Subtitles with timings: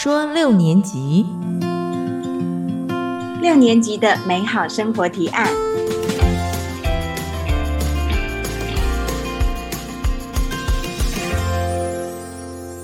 [0.00, 1.26] 说六年级，
[3.42, 5.48] 六年级的美好生活提案。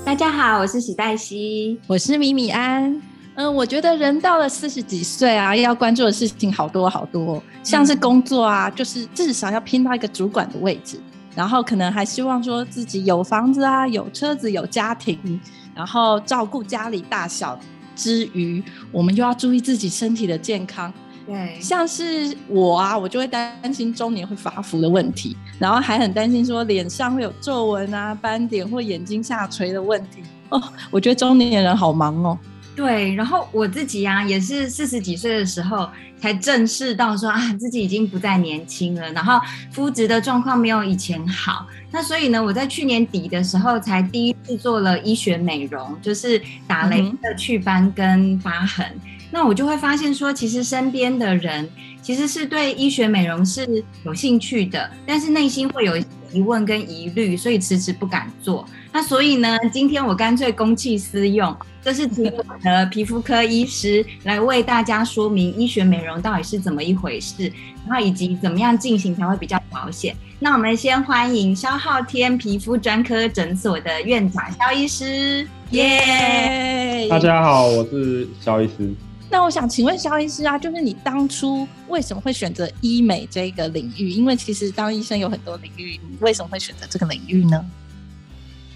[0.03, 3.01] 大家好，我是许黛西，我是米米安。
[3.35, 10.99] 嗯，我觉得人到了四十几岁啊，要关注的事情好多好多，像是工作啊，就是至少要拼到一个主管的位置，
[11.33, 15.39] 然后可能还希望说自己有房子啊，有车子，有家庭。
[15.75, 17.59] 然后照顾家里大小
[17.95, 20.91] 之余，我们又要注意自己身体的健康。
[21.27, 30.21] 对，像是我啊，我就会担心中年会发福的问题，然后还很担心说脸上会有皱纹啊、斑点或眼睛下垂的问题。
[30.49, 30.61] 哦，
[30.91, 32.37] 我觉得中年人好忙哦。
[32.75, 35.89] 对，然后我自己呀，也是四十几岁的时候
[36.19, 39.39] 才正视到说啊，自己已经不再年轻了，然后
[39.71, 41.65] 肤质的状况没有以前好。
[41.89, 48.85] 那所以呢，我在去年底的时候才第一次做了医学美容，就是打雷的祛斑跟疤痕。
[49.31, 51.69] 那我就会发现说，其实身边的人
[52.01, 55.97] 其实是对医学美容是有兴趣的，但是内心会有
[56.35, 58.67] 疑问跟疑虑，所以迟迟不敢做。
[58.91, 61.55] 那所以呢，今天我干脆公器私用。
[61.81, 67.43] 就是请我的皮肤科医师来为大家说明医学美容到底是怎么一回事，
[67.87, 70.15] 然后以及怎么样进行才会比较保险。
[70.39, 77.07] 那我们先欢迎肖浩天皮肤专科诊所的院长肖医师，耶！
[77.07, 78.91] 大家好，我是肖医师。
[79.29, 84.09] 那我想请问肖医师啊，就是你当初为什么会选择医美这个领域？
[84.09, 87.65] 因为其实当医生有很多领域，你为什么会选择这个领域呢？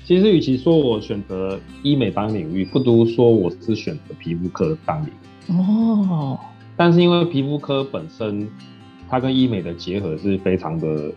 [0.06, 5.54] 其实，与其说我选择医美当领域，不如说我是选择皮肤科当领域。
[5.54, 6.40] 哦。
[6.76, 8.50] 但是因为皮肤科本身，
[9.08, 11.12] 它跟医美的结合是非常的、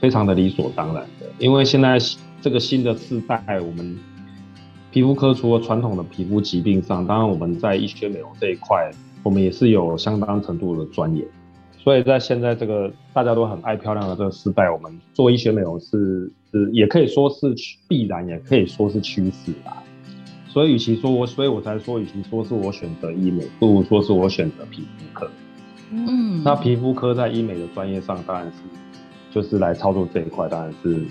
[0.00, 1.26] 非常的理所当然的。
[1.38, 1.98] 因为现在
[2.40, 3.98] 这个新的世代，我们
[4.96, 8.90] 皮肤科除了传统的皮肤疾病上，当然我们在医学美容这一块，
[9.22, 11.22] 我们也是有相当程度的专业。
[11.76, 17.54] 所以在现在这个大家都很爱漂亮的这个时代，我们做医学美容是是也可以说是
[17.86, 19.82] 必然，也可以说是趋势啦。
[20.48, 25.30] 所以与其说我，所以我才说，与其说是我选择医美，不如说是我选择皮肤科。
[25.90, 28.62] 嗯，那皮肤科在医美的专业上，当然是
[29.30, 31.04] 就是来操作这一块，当然是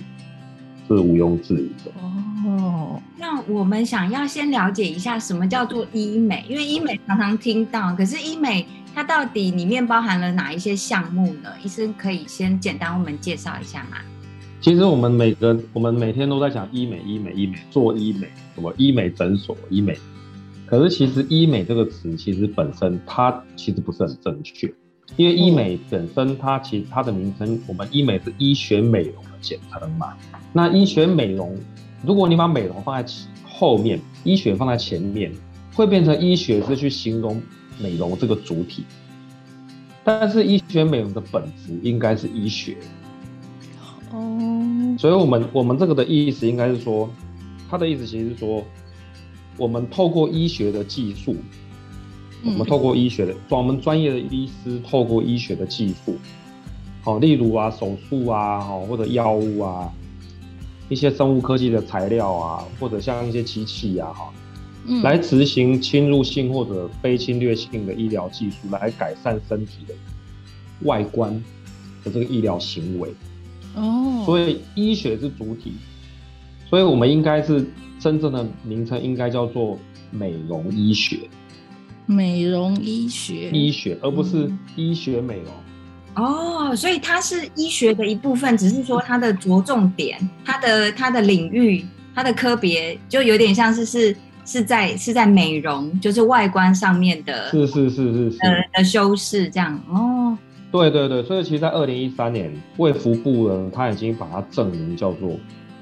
[0.87, 1.91] 是毋庸置疑的。
[2.01, 8.65] 哦，那我们想要先了解一下什么叫做医美，因为医美常常听到，可是医美。
[8.97, 11.49] 它到底里面包含了哪一些项目呢？
[11.61, 13.97] 医生可以先简单为我们介绍一下吗？
[14.61, 19.97] 其实我们每个我们每天都在讲医美，医美，医美，做医美，什么医美诊所，医美。
[20.65, 24.73] 可是其实医美这个词其实本身它其实不是很正确，
[25.17, 30.13] 因为医美本身它其实它的名称，我们医美是医学美容的简称嘛。
[30.55, 31.53] 那医学美容，
[32.01, 33.13] 如果你把美容放在
[33.45, 35.29] 后面，医学放在前面，
[35.73, 37.43] 会变成医学是去形容。
[37.77, 38.85] 美容这个主体，
[40.01, 42.77] 但是医学美容的本质应该是医学，
[44.13, 47.09] 哦，所以我们我们这个的意思应该是说，
[47.69, 48.63] 他的意思其实是说，
[49.57, 51.35] 我们透过医学的技术，
[52.45, 56.15] 我们透过医学的，专门专业的医师透过医学的技术，
[57.01, 59.91] 好，例如啊手术啊，好或者药物啊，
[60.89, 64.33] 一些生物科技的材料啊，或者像一些机器啊，哈。
[65.01, 69.95] 来执行侵入性或者非侵略性的医疗技术，来改善身体的
[70.83, 71.33] 外观
[72.03, 73.09] 的这个医疗行为。
[73.73, 75.73] 哦，所以医学是主体，
[76.69, 77.67] 所以我们应该是
[77.99, 79.79] 真正的名称应该叫做
[80.11, 81.21] 美容医学。
[82.05, 85.51] 美容医学，医学，而不是医学美容。
[86.15, 94.15] 哦，所以它是医学的一部分，只是说它的着重点、它的它的领域、它的科别，就有点像是是。
[94.47, 98.37] 是在是在美容，就是外观上面的，是是是是是
[98.71, 100.37] 的修饰这样哦。
[100.71, 105.31] 对对对，所以其实，在二零一三年，卫福部呢，他已经把它证明叫做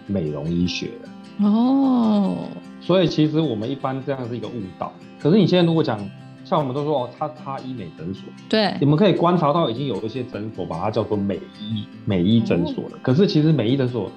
[0.08, 1.46] 美容医学了。
[1.46, 2.38] 哦。
[2.80, 4.94] 所以其实我们一般这样是一个误导。
[5.20, 6.00] 可是你现在如果讲，
[6.44, 12.98] 像我们都说哦，叉叉医美诊所，对，你们可以观察到已经有一些诊所把它叫做美医美医诊所了。
[13.02, 14.12] 可是其实美医诊所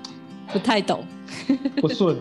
[0.52, 1.04] 不太懂，
[1.80, 2.16] 不顺。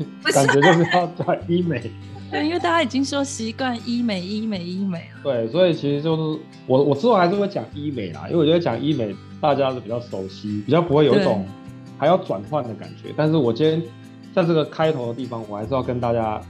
[0.32, 1.78] 感觉就是要讲医美，
[2.32, 5.20] 对，因为大家已经说习惯医美、医美、医美了。
[5.22, 11.44] 对，所以其实就是我我之后还是会讲医美啦，因为我觉得讲医美大家是比较熟悉，比较不会有一种
[11.98, 13.12] 还要转换的感觉。
[13.14, 13.82] 但是我今天
[14.34, 16.40] 在这个开头的地方，我还是要跟大家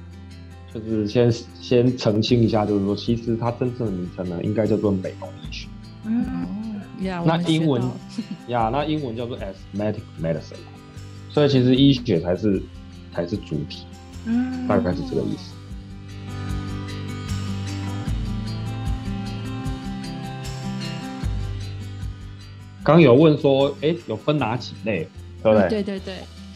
[0.72, 5.68] 就是先先澄清一下就是说其实它真正的名称呢应该叫做美容医学。
[6.04, 6.46] 嗯。
[7.24, 7.82] 那英文
[8.48, 10.58] 呀那英文叫做 asthmatic medicine
[11.30, 12.62] 所以其实医学才是
[13.14, 13.84] 才是主体
[14.26, 15.54] 嗯大概是这个意思。
[22.84, 25.08] 刚有问说哎有分哪几类
[25.42, 25.68] 对不对？
[25.70, 26.14] 对对对。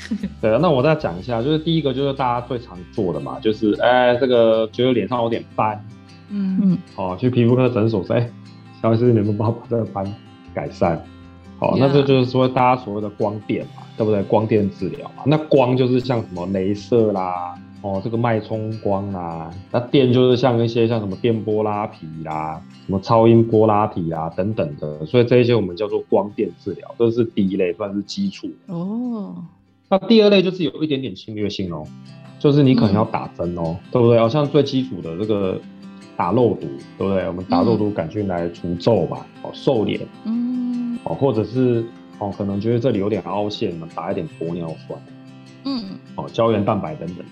[0.40, 5.84] 对啊，那我再讲一下，就是第一个就是大家最常做的嘛，就是哎，这个觉得脸上有点斑，
[6.30, 8.30] 嗯嗯，哦，去皮肤科诊所说，哎，
[8.82, 10.04] 肖医师，你们帮我把这个斑
[10.52, 11.02] 改善。
[11.58, 14.22] 好，那这就是说大家所谓的光电嘛，对不对？
[14.24, 28.48] 光电治疗嘛，那光就是像什么镭射啦，哦，这个脉冲光啦，那电就是像一些像什么电波拉皮啦，什么超音波拉皮啊等等的，所以这一些我们叫做光电治疗，这是第一类，算是基础。
[28.66, 29.36] 哦。
[29.88, 31.86] 那第二类就是有一点点侵略性哦，
[32.38, 34.18] 就是你可能要打针哦，对不对？
[34.18, 35.60] 好像最基础的这个
[36.16, 36.66] 打肉毒，
[36.98, 37.26] 对不对？
[37.26, 41.84] 我们打肉毒杆菌来除皱嘛，哦，瘦脸，嗯，哦，或者是
[42.18, 45.00] 哦，可能觉得这里有点凹陷我们，打一点玻尿酸，
[45.64, 45.82] 嗯，
[46.16, 47.24] 哦，胶原蛋白等等，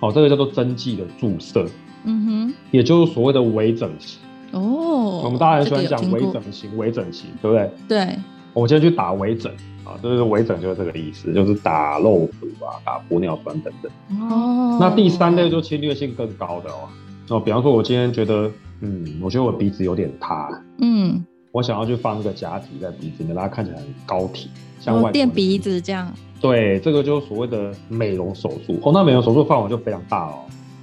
[0.00, 1.66] 哦，这个叫做针剂的注射，
[2.04, 4.18] 嗯哼，也就是所谓的微整形。
[4.52, 7.70] 哦，我们大家很喜欢讲微整形，微整形，对不对？
[7.86, 8.18] 对，
[8.52, 9.52] 我今天去打微整。
[9.84, 13.90] 啊，就是微整就是这个意思，就是打肉毒啊，打玻尿酸等等。
[14.30, 14.76] 哦。
[14.78, 16.88] 那第三类就侵略性更高的哦。
[17.30, 18.50] 哦，比方说，我今天觉得，
[18.82, 20.50] 嗯，我觉得我鼻子有点塌。
[20.82, 21.24] 嗯。
[21.52, 26.12] 我想要去放一个假体在鼻子里面，让它看起来很高挺，像外垫鼻子这样。
[26.38, 28.78] 对，这个就是所谓的美容手术。
[28.82, 30.34] 哦，那美容手术范围就非常大哦。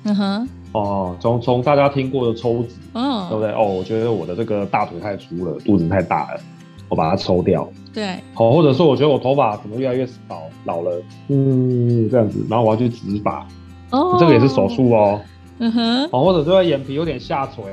[0.05, 0.49] 嗯哼。
[0.71, 3.51] 哦，从从大家听过的抽脂，嗯，对不对？
[3.51, 6.41] 哦，我觉得我的这个大腿太粗了，肚子太大了。
[6.95, 13.45] 我把它抽掉，对，好，或者说我觉得我头发怎么越来越少，老了，嗯，这样子，然后我要去植发，
[13.91, 15.19] 哦，这个也是手术哦，
[15.59, 17.63] 嗯哼，好，或者说眼皮有点下垂，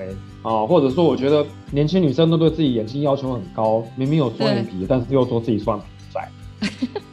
[0.43, 6.29] 啊，或者说我觉得年轻女生都对自己眼睛要求很高，明明有双眼皮，但是又说自己双眼皮窄，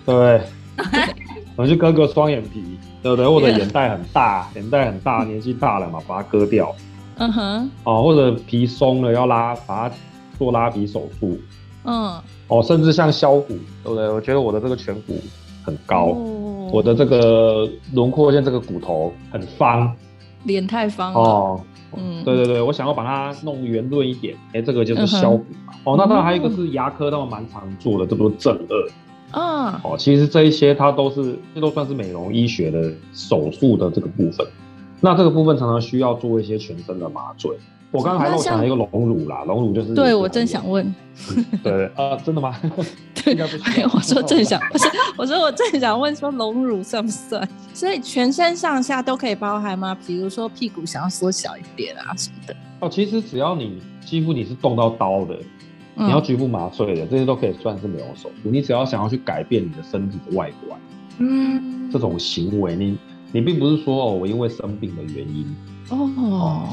[0.08, 0.42] 对不对？
[1.56, 2.64] 我去割个双眼皮，
[3.04, 3.30] 对不对？
[3.30, 6.76] 或者眼袋很大，眼袋很大，年纪大了嘛，把它割掉，
[7.18, 9.96] 嗯哼，哦，或者皮松了要拉，把它
[10.40, 11.38] 做拉皮手术。
[11.84, 14.10] 嗯，哦，甚至像削骨，对不对？
[14.10, 15.20] 我觉得我的这个颧骨
[15.64, 16.08] 很高，
[16.72, 19.92] 我的这个轮廓线这个骨头很方，
[20.44, 21.62] 脸太方哦。
[21.98, 25.74] 嗯，对对对，我想要把它弄圆润一点，哎，这个就是削骨嘛。
[25.86, 28.92] 哦，那当然还有一个是牙科，他们蛮常做的，这不是正颚。
[29.32, 34.46] 嗯，哦，其实这一些它都是，这都算是美容医学的手术的这个部分。
[35.02, 37.58] 那这个部分常常需要做一些全身的麻醉。
[37.92, 40.94] 我刚刚还漏讲了一个隆乳啦，隆乳就是对我正想问，
[41.64, 42.56] 对啊，真的吗？
[43.16, 43.36] 对，
[43.94, 44.88] 我说正想 不是，
[45.18, 47.48] 我说我正想问说隆乳算不算？
[47.74, 49.98] 所以全身上下都可以包含吗？
[50.06, 52.56] 比如说屁股想要缩小一点啊什么的？
[52.80, 55.38] 哦，其实只要你几乎你是动到刀的，
[55.96, 58.50] 你要局部麻醉的，这些都可以算是美容手术。
[58.52, 60.80] 你只要想要去改变你的身体的外观，
[61.18, 62.98] 嗯，这种行为，你
[63.32, 65.56] 你并不是说哦，我因为生病的原因
[65.90, 66.68] 哦。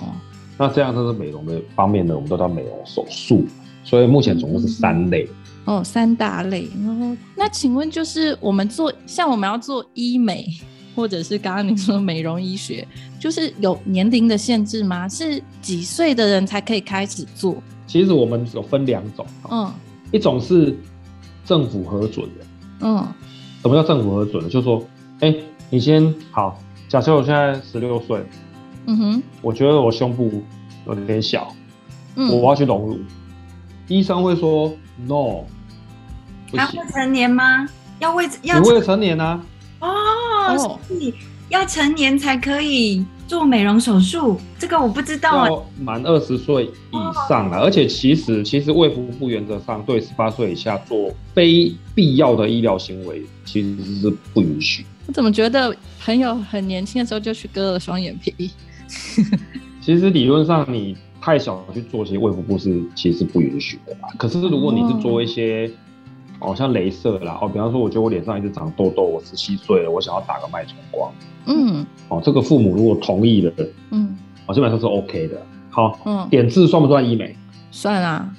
[0.59, 3.45] 那这样它是美容的方面呢，我们都叫美容手术，
[3.85, 5.29] 所以目前总共是三类
[5.67, 6.67] 哦，三大类。
[6.83, 10.47] 然后，那请问就是我们做像我们要做医美，
[10.95, 12.89] 或者是刚刚您说美容医学，
[13.21, 15.07] 就是有年龄的限制吗？
[15.09, 17.57] 是几岁的人才可以开始做？
[17.87, 19.71] 其实我们有分两种，嗯，
[20.11, 20.75] 一种是
[21.45, 22.47] 政府核准的，
[22.81, 23.07] 嗯，
[23.61, 24.49] 什么叫政府核准的？
[24.49, 24.83] 就是说，
[25.21, 25.35] 哎，
[25.69, 26.59] 你先好，
[26.89, 28.25] 假设我现在十六岁。
[28.87, 30.43] 嗯哼，我觉得我胸部
[30.87, 31.55] 有点小，
[32.15, 32.99] 嗯，我要去隆乳，
[33.89, 34.73] 医生会说
[35.07, 35.45] no，
[36.53, 37.69] 要未成年吗？
[37.99, 39.43] 要未要未成年啊？
[39.81, 41.13] 哦，所以
[41.49, 45.49] 要成年才可以做美容手术，这个我不知道啊。
[45.81, 46.97] 满二十岁以
[47.29, 54.85] 上了，而且其实其实卫福部原则上对十八岁以下做非必要的医疗行为其实是不允许。
[55.07, 55.75] 我怎么觉得
[56.05, 58.51] 朋友很年轻的时候就去割了双眼皮？
[59.81, 64.09] 其实理论上你太小去做，其实卫福部是其实不允许的嘛。
[64.19, 65.71] 可是如果你是做一些，
[66.41, 71.13] 哦像镭射啦，哦比方说我觉得我脸上一直长痘痘，我十七岁了，我想要打个脉冲光，
[71.47, 73.53] 嗯，哦这个父母如果同意了，
[73.91, 74.17] 嗯，
[74.47, 75.41] 哦基本上是 OK 的。
[75.71, 77.37] 好，嗯，点痣算不算医美？
[77.71, 78.35] 算啊，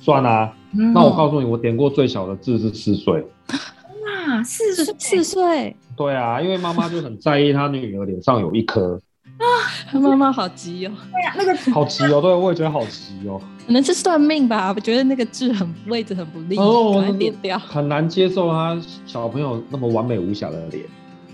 [0.00, 0.52] 算啊。
[0.94, 3.14] 那我告诉你，我点过最小的痣是四岁。
[3.18, 5.76] 哇，四岁四岁？
[5.96, 9.00] 对啊，因为妈妈就很在意她女儿脸上有一颗。
[9.38, 9.44] 啊，
[9.98, 10.92] 妈妈好急哦！
[11.12, 13.40] 对呀，那个 好急哦，对，我也觉得好急哦。
[13.66, 17.58] 可能是算命吧，我觉得那个痣很位置很不利，哦，点掉。
[17.58, 20.84] 很难接受他小朋友那么完美无瑕的脸，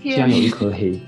[0.01, 1.01] 竟然有一颗黑痣。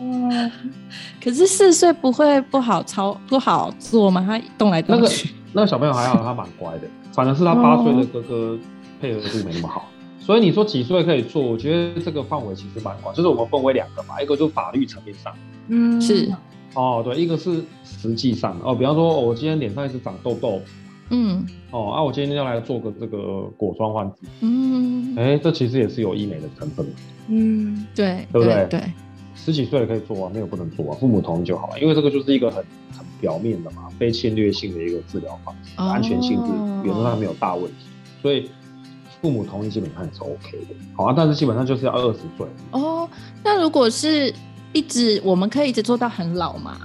[0.00, 0.50] 嗯，
[1.22, 4.24] 可是四岁不会不好操不好做吗？
[4.26, 5.30] 他动来动去。
[5.52, 6.82] 那个小朋友还好，他蛮乖的。
[7.12, 8.56] 反而是他八岁的哥哥
[9.00, 9.88] 配合度没那么好，
[10.20, 11.42] 所以你说几岁可以做？
[11.42, 15.32] 我觉得这个范围其实蛮广，就是我们分为两个嘛，一个就是法律层面上。
[15.70, 16.30] 嗯，是
[16.74, 20.60] 哦，对，一个是实际上哦，比方说，我今天脸上一直长痘痘，
[21.10, 26.86] 嗯，哦啊，我今天要来做个这个果酸换脂，嗯，哎，这其实也是有医美的成分
[27.28, 28.66] 嗯，对，对不对？
[28.68, 28.80] 对，
[29.34, 32.64] 十几岁也可以做啊，没有不能做啊，父母同意就好了，因为这个就是一个很
[32.96, 36.52] 很表面的嘛，非侵略性的一个治疗方式，安全性是
[36.84, 37.86] 原则上没有大问题，
[38.22, 38.48] 所以
[39.20, 40.74] 父母同意基本上也是 OK 的。
[40.96, 42.46] 好啊，但是基本上就是要二十岁。
[42.70, 43.08] 哦，
[43.44, 44.32] 那如果是
[44.72, 46.76] 一直我们可以一直做到很老吗？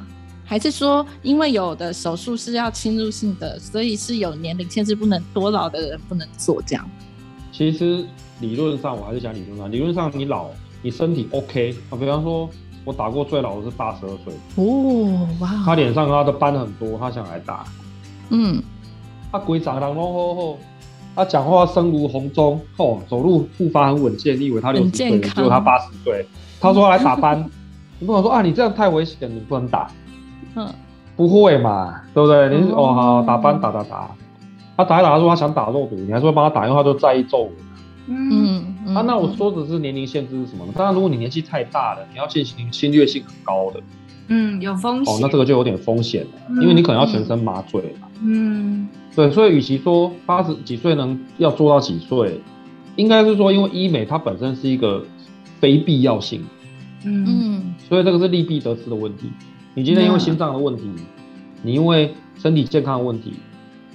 [0.47, 6.87] 还是说，因为有的手术是要侵入性的，所以是有年龄限制，不能多老的人不能做这样。
[7.51, 8.05] 其实
[8.41, 10.49] 理论上，我还是讲理论上，理论上你老，
[10.83, 11.97] 你身体 OK 啊。
[11.97, 12.47] 比方说，
[12.83, 14.33] 我打过最老的是八十二岁。
[14.55, 17.65] 哦，哇，他脸上他的斑很多，他想来打，
[18.29, 18.61] 嗯，
[19.31, 20.57] 他鬼长得拢好好，
[21.15, 26.23] 他讲话声如洪钟，哦，走路步伐很稳健，你以为他六十岁，结果他八十岁，
[26.59, 27.49] 他说来打斑，
[27.99, 29.89] 你不能说啊，你这样太危险，你不能打。
[30.55, 30.67] 嗯，
[31.15, 32.49] 不会嘛，对不对？
[32.49, 34.09] 你哦好打班打打打，
[34.77, 37.51] 他打一打，他说他想打肉毒，你还说帮他打，因为他就在意皱纹。
[38.07, 40.73] 嗯嗯，啊，那我说的是年龄限制是什么呢？
[40.75, 43.81] 当然，如果你年纪太大了，你要进行侵略性很高的，
[44.27, 45.13] 嗯，有风险。
[45.13, 48.07] 哦，那这个就有点风险了，因为你可能要全身麻醉嘛。
[48.21, 52.39] 嗯，对，所以与其说八十几岁能要做到几岁，
[52.95, 55.03] 应该是说，因为医美它本身是一个
[55.59, 56.45] 非必要性，
[57.05, 59.29] 嗯嗯，所以这个是利弊得失的问题。
[59.73, 60.83] 你今天因为心脏的问题，
[61.61, 63.33] 你因为身体健康的问题，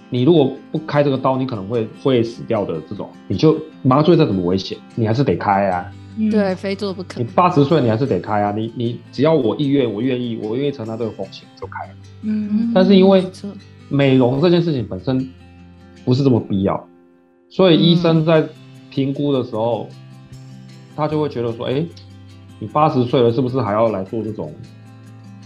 [0.09, 5.93] 你如果不开这个刀，你可能会会死掉的这种，你就麻醉再怎么危险，你还是得开啊。
[6.31, 7.21] 对，非做不可。
[7.21, 11.95] 你八十岁你还是得开啊，你你只要我意愿，我愿意，我愿意承担这个风险就开了。
[12.23, 12.73] 嗯。
[12.75, 13.25] 但是因为
[13.89, 15.31] 美容这件事情本身
[16.05, 16.89] 不是这么必要，
[17.49, 18.47] 所以医生在
[18.91, 19.89] 评估的时候，
[20.95, 21.87] 他就会觉得说，哎，
[22.61, 24.55] 你八十岁了，是不是还要来做这种？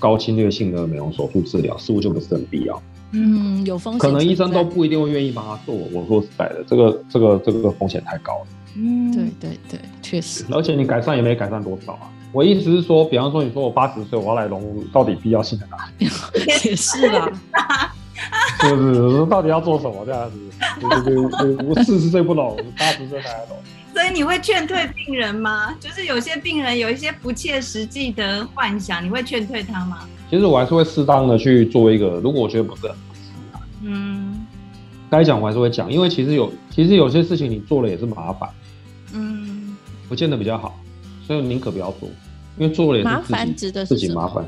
[0.00, 2.82] 高侵略性的美容手术治疗似乎就不是很必要。
[3.12, 5.74] 嗯，有风险，可能医生都不一定会愿意帮他做。
[5.74, 8.46] 我说实在的，这个这个这个风险太高了。
[8.76, 10.44] 嗯，对对对，确实。
[10.50, 12.10] 而且你改善也没改善多少啊。
[12.32, 16.06] 我意思是说，比方说你说我八十岁我要来隆乳，到底必要性在哪里？
[16.68, 17.30] 也是啦。
[18.60, 18.82] 是不
[19.22, 19.26] 是？
[19.26, 20.36] 到底要做什么这样子？
[20.80, 23.56] 对对对，我四十岁不隆，八十岁才来隆。
[23.94, 25.72] 所以你会劝退病人吗？
[25.78, 30.00] 就是有些病人有一些不切实际的幻想，你会劝退他吗？
[30.28, 32.96] 其实我还是会适当的去做一个，如果我觉得不是很合
[33.84, 34.44] 嗯，
[35.08, 38.50] 该讲我还是会讲，因为其实有其实有些事情你做了也是麻烦，
[39.12, 39.76] 嗯，
[40.08, 40.76] 不见得比较好，
[41.24, 42.08] 所以宁可不要做，
[42.58, 44.44] 因为做了也是自己自己麻烦。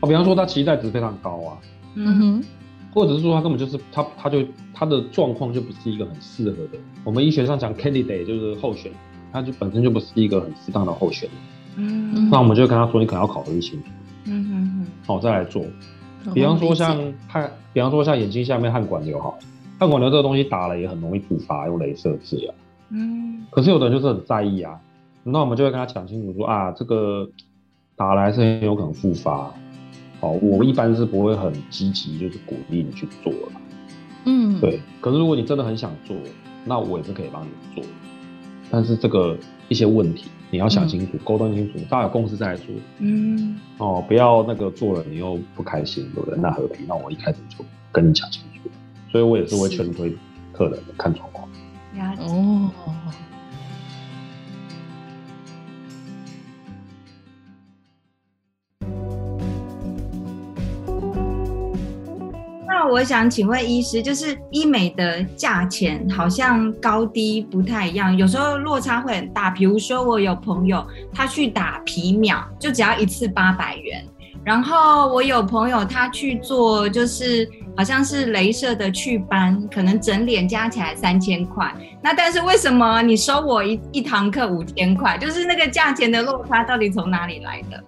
[0.00, 1.56] 哦，比方说他期待值非常高啊，
[1.94, 2.44] 嗯哼。
[2.92, 4.44] 或者是说他根本就是他，他就
[4.74, 6.78] 他的状况就不是一个很适合的。
[7.04, 8.90] 我们医学上讲 candidate 就是候选，
[9.32, 11.28] 他就本身就不是一个很适当的候选。
[11.76, 13.88] 嗯，那我们就跟他说，你可能要考虑清楚。
[14.24, 14.86] 嗯哼哼。
[15.06, 15.64] 好，再来做。
[16.34, 19.32] 比方说像汗，比方说像眼睛下面汗管瘤哈，
[19.78, 22.52] 汗管瘤这个东西打了也很容易复发，用镭射治疗。
[22.90, 23.46] 嗯。
[23.50, 24.78] 可是有的人就是很在意啊，
[25.22, 27.28] 那我们就会跟他讲清楚说啊，这个
[27.96, 29.52] 打了还是很有可能复发。
[30.20, 33.52] 哦，我一般是不会很积极，就是鼓励你去做了。
[34.26, 34.80] 嗯，对。
[35.00, 36.16] 可是如果你真的很想做，
[36.64, 37.82] 那我也是可以帮你做。
[38.70, 39.36] 但是这个
[39.68, 42.66] 一些问题你要想清楚，沟通清楚，大家有共识再来做。
[42.98, 43.58] 嗯。
[43.78, 46.38] 哦，不要那个做了你又不开心，对不对？
[46.38, 46.84] 那何必？
[46.86, 48.70] 那我一开始就跟你讲清楚。
[49.10, 50.14] 所以我也是会劝退
[50.52, 51.48] 客人的，看状况。
[52.18, 52.70] 哦。
[63.00, 69.48] 我想请问医师，就是医美的价钱好像高低不太一样，有时候落差会很大。
[69.48, 74.02] 比如说，我有朋友他去打皮秒，就只要一次八百元；
[74.44, 81.74] 然后我有朋友他去做，就是好像是镭射的祛斑，可能整脸加起来三千块。
[82.02, 85.16] 那但是为什么你收我一一堂课五千块？
[85.16, 87.82] 就是那个价钱的落差到底从哪里来的？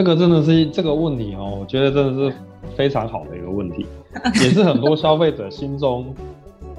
[0.00, 2.36] 这个真的是这个问题哦，我觉得真的是
[2.74, 3.84] 非常好的一个问题。
[4.42, 6.14] 也是很多消费者心中，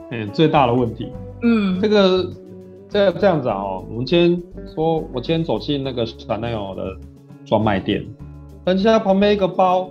[0.10, 1.12] 嗯，最大的问题。
[1.44, 2.28] 嗯，这个
[2.90, 6.98] 这这样子啊，我们今天说，我今天走进那个 Chanel 的
[7.46, 8.04] 专卖店，
[8.66, 9.88] 人家旁边一个包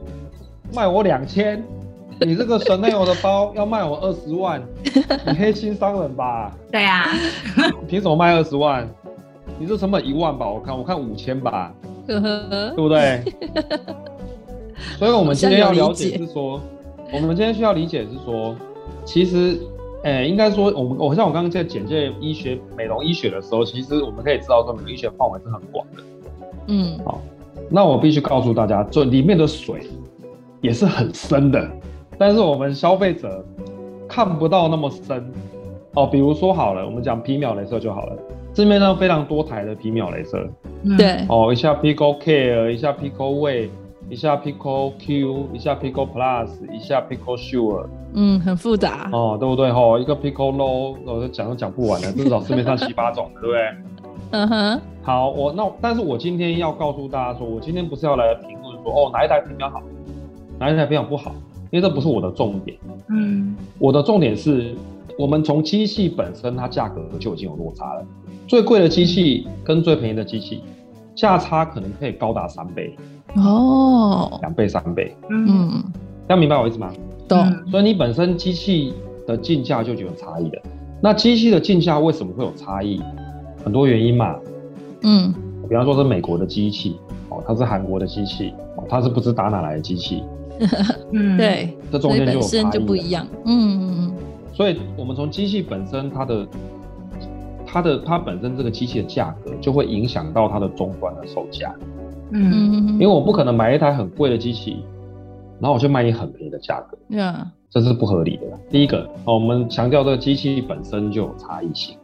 [0.75, 1.63] 卖我两千，
[2.27, 4.61] 你这个 Chanel 的包要卖我二十万，
[5.25, 6.53] 你黑心商人吧？
[6.73, 7.07] 对啊，
[7.87, 8.91] 凭什么卖二十万？
[9.57, 10.51] 你这成本一万吧？
[10.51, 11.73] 我看我看五千吧，
[12.07, 13.23] 对不对？
[14.99, 16.61] 所以我们今天要了解是说。
[17.13, 18.55] 我们今天需要理解是说，
[19.05, 19.59] 其实，
[20.05, 26.03] 诶，应该说，我们我像我刚刚在简介医学美容医学的时候，其实我们可以知道说，美容医学范围是很广的。
[26.69, 27.21] 嗯，好，
[27.69, 29.89] 那我必须告诉大家，这里面的水
[30.61, 31.69] 也是很深的。
[32.17, 33.45] 但是我们消费者
[34.07, 35.33] 看不到那么深
[35.95, 36.07] 哦。
[36.07, 38.17] 比如说好了，我们讲皮秒镭射就好了，
[38.55, 40.49] 市面上非常多台的皮秒镭射，
[40.97, 43.71] 对，哦，一下 Pico Care，一下 Pico Way，
[44.09, 49.71] 一下 Pico Q，一下 Pico Plus，一下 Pico Sure，嗯，很复杂哦，对不对？
[49.73, 53.63] 吼，一个 Pico Low，我讲都讲不完了，至少市面上七八种，对不对？
[54.33, 54.81] 嗯哼。
[55.03, 59.81] 好，我那但是我今天要告诉大家说，我今天不是要来评论说哦哪一台皮秒好，
[60.59, 61.33] 哪一台皮秒不好。
[61.71, 62.77] 因为这不是我的重点，
[63.11, 64.75] 嗯，我的重点是，
[65.21, 68.03] 我们从机器本身它价格就已经有落差了，
[68.49, 70.63] 最贵的机器跟最便宜的机器，
[71.15, 72.97] 价差可能可以高达三倍，
[73.37, 75.85] 哦，两倍三倍，嗯，
[76.29, 76.91] 要明白我意思吗？
[77.29, 77.47] 懂。
[77.71, 78.95] 所以你本身机器
[79.27, 80.59] 的进价就有差异的，
[81.03, 82.99] 那机器的进价为什么会有差异？
[83.63, 84.37] 很多原因嘛，
[85.03, 85.35] 嗯，
[85.69, 86.97] 比方说是美国的机器，
[87.29, 90.23] 哦，它是韩国的机器，哦，它是不知打哪来的机器。
[91.13, 93.27] 嗯，对，这中间就有差异，就不一样。
[93.45, 94.13] 嗯嗯嗯。
[94.53, 96.47] 所以，我们从机器本身，它的、
[97.67, 101.75] 它的、它本身这个机器的价格，就会影响到它的终端的售价。
[102.31, 102.89] 嗯。
[102.95, 104.85] 因为我不可能买一台很贵的机器，
[105.61, 106.99] 然后我就卖你很便宜的价格。
[107.09, 107.47] 对啊。
[107.71, 108.43] 这是不合理的。
[108.69, 111.97] 第一个，哦，我们强调这个机器本身就有差异性。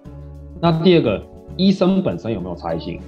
[0.60, 1.20] 那第二个，
[1.56, 3.00] 医生本身有没有差异性？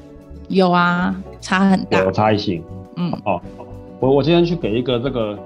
[0.49, 2.03] 有啊，差很大。
[2.03, 2.63] 有差异性。
[2.97, 3.13] 嗯。
[3.25, 3.41] 哦。
[4.01, 5.39] 我我今天去给一个这个，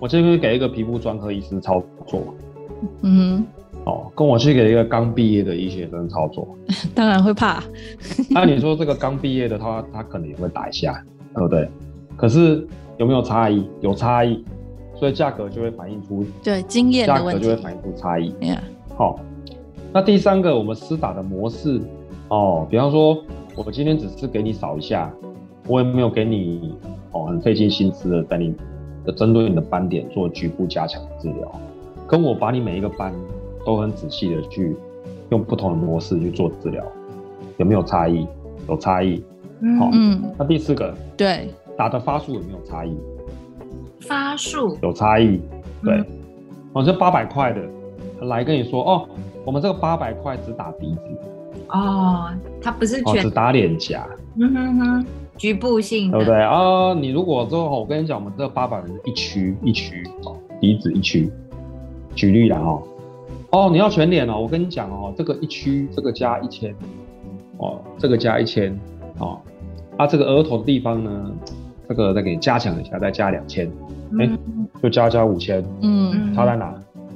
[0.00, 2.22] 我今天去给一个皮肤专科医师操作，
[3.02, 3.44] 嗯，
[3.84, 6.56] 哦，跟我去给一个刚毕业的医学生操作，
[6.94, 7.62] 当然会怕。
[8.30, 11.04] 那你说这个刚毕业的他，他可能也会打一下，
[11.34, 11.68] 对不对？
[12.16, 12.66] 可是
[12.98, 13.68] 有没有差异？
[13.80, 14.44] 有差异，
[14.94, 18.34] 所以价格就会反映出对经验价格就会反映出差异。
[18.96, 19.18] 好，
[19.92, 21.80] 那第三个我们施打的模式
[22.28, 23.18] 哦，比方说
[23.56, 25.12] 我今天只是给你扫一下，
[25.66, 26.74] 我也没有给你。
[27.16, 28.52] 哦，很费尽心思的在你
[29.04, 31.60] 的针对你的斑点做局部加强治疗，
[32.06, 33.12] 跟我把你每一个斑
[33.64, 34.76] 都很仔细的去
[35.30, 36.84] 用不同的模式去做治疗，
[37.56, 38.26] 有没有差异？
[38.68, 39.22] 有差异。
[39.78, 40.22] 好，嗯。
[40.38, 42.96] 那第四个，对，打的发数有没有差异？
[44.00, 45.40] 发数有差异。
[45.82, 46.02] 对，
[46.72, 47.60] 哦，这八百块的
[48.26, 49.08] 来跟你说，哦，
[49.44, 51.00] 我们这个八百块只打鼻子。
[51.68, 54.06] 哦，它不是全只打脸颊。
[54.38, 55.06] 嗯哼哼。
[55.36, 56.94] 局部性，对不对啊？
[56.94, 61.28] 你如果之后，我跟你讲，我们这八百人一区一区哦，鼻子一区，
[62.14, 62.82] 举例了哦。
[63.50, 66.74] 哦，你要全脸哦，我跟你讲哦，这个一区这个加一千，
[67.58, 68.76] 哦，这个加一千，
[69.18, 69.38] 哦，
[69.96, 71.30] 啊，这个额头的地方呢，
[71.88, 73.70] 这个再给你加强一下，再加两千，
[74.18, 74.28] 哎，
[74.82, 76.74] 就加加五千，嗯，差在哪？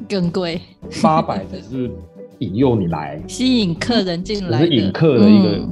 [0.09, 0.61] 更贵。
[1.03, 1.91] 八百只是
[2.39, 5.69] 引诱你来，吸引客人进来，是引客的一个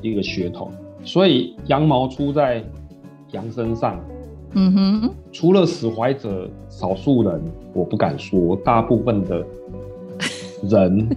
[0.00, 0.70] 一个噱头。
[1.04, 2.64] 所以羊毛出在
[3.32, 4.00] 羊身上，
[4.52, 7.40] 嗯哼，除了死怀者少数人，
[7.72, 9.44] 我不敢说，大部分的
[10.68, 11.08] 人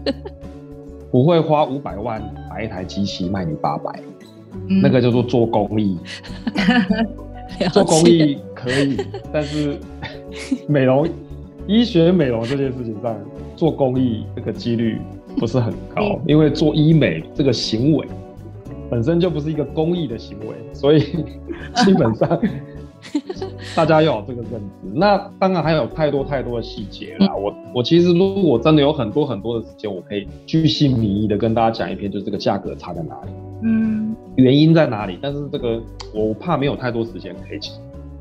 [1.10, 4.00] 不会花五百万买一台机器卖你八百，
[4.82, 5.98] 那个叫做做公益。
[7.74, 8.98] 做公益可以，
[9.32, 9.78] 但是
[10.68, 11.08] 美容、
[11.68, 13.16] 医学美容这件事情上
[13.58, 15.00] 做公益这个几率
[15.38, 18.08] 不是很高，因为做医美这个行为。
[18.90, 21.00] 本身就不是一个公益的行为，所以
[21.76, 22.28] 基本上
[23.76, 24.92] 大家要有这个认知。
[24.94, 27.36] 那当然还有太多太多的细节啦。
[27.36, 33.32] 我我其实如果真的有很多很多的时间，我可以具细靡遗的跟大家讲一篇，就是这个价格差在哪里，
[33.64, 35.18] 嗯，原因在哪里。
[35.22, 35.82] 但是这个
[36.14, 37.74] 我怕没有太多时间可以讲。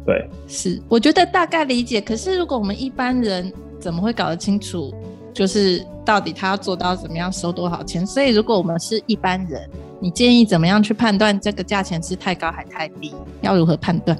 [0.06, 2.00] 对，是，我觉得大概理解。
[2.00, 4.92] 可是如果我们一般人怎么会搞得清楚，
[5.32, 8.06] 就是到底他要做到怎么样收多少钱？
[8.06, 9.68] 所以如果我们是一般人。
[10.02, 13.12] 你建议怎么样去判断这个价钱是太高还太低？
[13.42, 14.18] 要如何判断？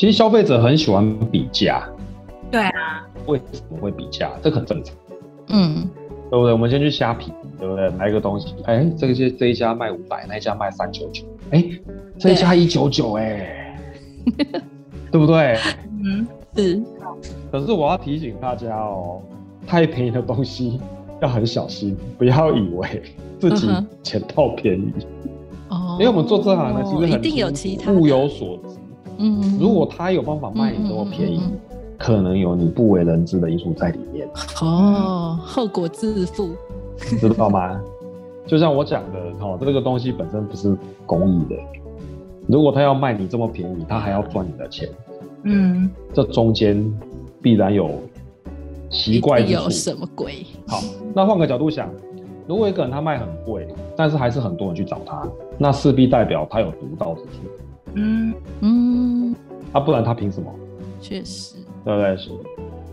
[0.00, 1.86] 其实消费者很喜欢比价。
[2.50, 3.06] 对啊。
[3.26, 4.30] 为什么会比价？
[4.42, 4.96] 这很正常。
[5.48, 5.86] 嗯，
[6.30, 6.52] 对不对？
[6.54, 7.90] 我们先去虾皮，对不对？
[7.90, 11.62] 买一个东西，哎，这些这一家卖五百，那一家卖三九九，哎，
[12.18, 13.76] 这一家一九九，哎，
[15.12, 15.58] 对不对？
[16.02, 16.82] 嗯，是。
[17.52, 19.20] 可是我要提醒大家哦，
[19.66, 20.80] 太便宜的东西
[21.20, 23.02] 要很小心，不要以为。
[23.38, 23.68] 自己
[24.02, 24.94] 捡到便宜
[25.68, 26.82] 哦，因为我们做这行的
[27.52, 28.69] 其实很物有所值。
[29.20, 31.42] 嗯，如果他有办法卖你这么便宜，
[31.98, 34.26] 可能有你不为人知的因素在里面。
[34.62, 36.50] 哦，后果自负，
[37.20, 37.80] 知道吗？
[38.46, 40.74] 就像我讲的，哦，这个东西本身不是
[41.06, 41.54] 公益的。
[42.48, 44.88] 如果他要卖你这么便宜，他还要赚你的钱。
[45.42, 46.82] 嗯，这中间
[47.40, 47.90] 必然有
[48.90, 49.40] 奇怪。
[49.40, 50.46] 有什么鬼？
[50.66, 50.80] 好，
[51.14, 51.88] 那换个角度想。
[52.48, 55.22] 如果一个人他卖很贵，但是还是很多人去找他，
[55.56, 57.28] 那势必代表他有独到之处。
[57.94, 59.36] 嗯嗯，
[59.72, 60.50] 啊，不然他凭什么？
[61.00, 62.16] 确实，对不对？
[62.16, 62.30] 是，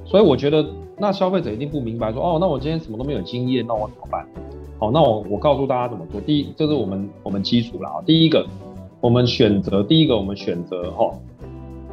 [0.05, 0.65] 所以我觉得
[0.97, 4.25] 那消费者一定不明白说，哦，那我今天什么都没有经验，那我怎么办？
[4.79, 6.21] 好，那我我告诉大家怎么做。
[6.21, 7.95] 第一，这是我们我们基础了啊。
[8.05, 8.45] 第一个，
[9.01, 11.11] 我们选择第一个，我们选择哈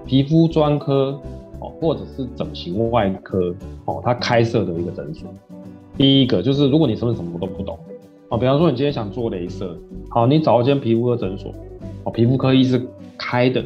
[0.06, 1.18] 皮肤专科
[1.60, 3.54] 哦，或者是整形外科
[3.86, 5.28] 哦，他开设的一个诊所。
[5.96, 7.78] 第一个就是，如果你什么什么都不懂
[8.28, 9.76] 哦，比方说你今天想做镭射，
[10.10, 11.52] 好，你找一间皮肤科诊所
[12.04, 12.80] 哦，皮肤科医师
[13.18, 13.64] 开的，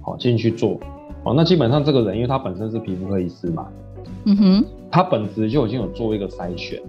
[0.00, 0.78] 好进去做。
[1.24, 3.68] 哦，那基本上这个人，因为他本身是皮肤科医师嘛，
[4.24, 6.80] 嗯哼，他本职就已经有做一个筛选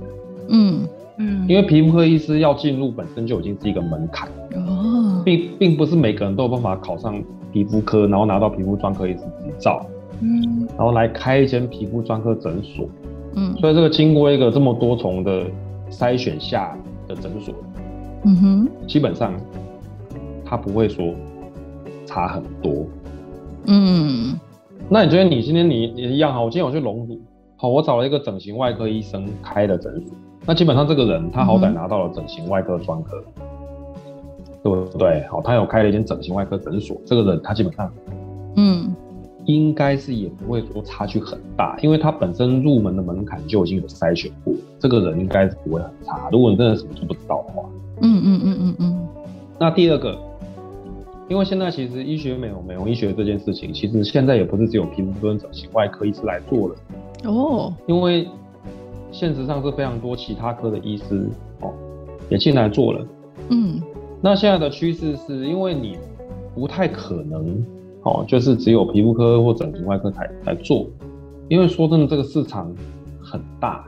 [0.49, 0.87] 嗯。
[1.17, 4.29] 嗯，因为皮肤科医师要进入本身就已经是一个门槛。
[4.55, 9.85] 哦，并并不是每个人都有办法考上皮肤科，然后拿到皮肤专科医师执照，
[10.21, 12.87] 嗯，然后来开一间皮肤专科诊所，
[13.35, 15.43] 嗯，所以这个经过一个这么多重的
[15.91, 16.75] 筛选下
[17.09, 17.53] 的诊所，
[18.23, 19.33] 嗯哼，基本上
[20.51, 21.15] 他不会说
[22.05, 22.85] 差很多，
[23.67, 24.37] 嗯，
[24.89, 26.41] 那你觉得你今天你也一样哈？
[26.41, 27.17] 我今天我去隆乳，
[27.55, 30.13] 好，我找了一个整形外科医生开的诊所。
[30.45, 33.23] 那基本上这个人他好歹拿到了整形外科专科，
[34.61, 35.25] 对不对？
[35.31, 36.97] 好，他有开了一间整形外科诊所。
[37.05, 37.89] 这个人他基本上，
[38.57, 38.93] 嗯，
[39.45, 46.27] 应该是也不会说差距很大，因为他本身入门的门槛就已经有筛选过，这个人应该是不会很差。
[46.29, 47.69] 如果你真的什么都不知道的话，
[48.01, 49.07] 嗯嗯嗯嗯嗯。
[49.59, 50.17] 那第二个，
[51.31, 56.75] 因为现在其实医学美容、美容医学这件事情，其实现在也不是只有皮肤科、整形外科医师来做了
[57.23, 58.27] 哦，因为。
[59.13, 61.27] 现实上是非常多其他科的医师
[61.59, 61.73] 哦，
[62.29, 63.05] 也进来做了。
[63.49, 63.77] 嗯，
[64.21, 65.97] 那现在的趋势是因为你
[66.55, 67.61] 不太可能
[68.03, 70.87] 哦，就是只有皮肤科或整形外科才来做，
[71.49, 72.73] 因为说真的，这个市场
[73.21, 73.85] 很大。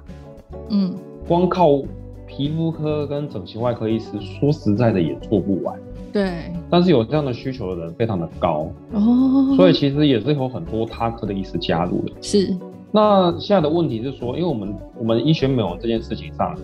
[0.68, 0.94] 嗯，
[1.26, 1.82] 光靠
[2.28, 5.80] 皮肤科跟整形外科医师，说实在的也做不完。
[6.14, 6.32] 对。
[6.70, 12.12] 但是有这样的需求的人非常的高哦，所以其实也是有很多他科的医师加入的。
[12.22, 12.56] 是。
[12.92, 16.56] 那现在的问题是说，因为我们我们医学美容这件事情上，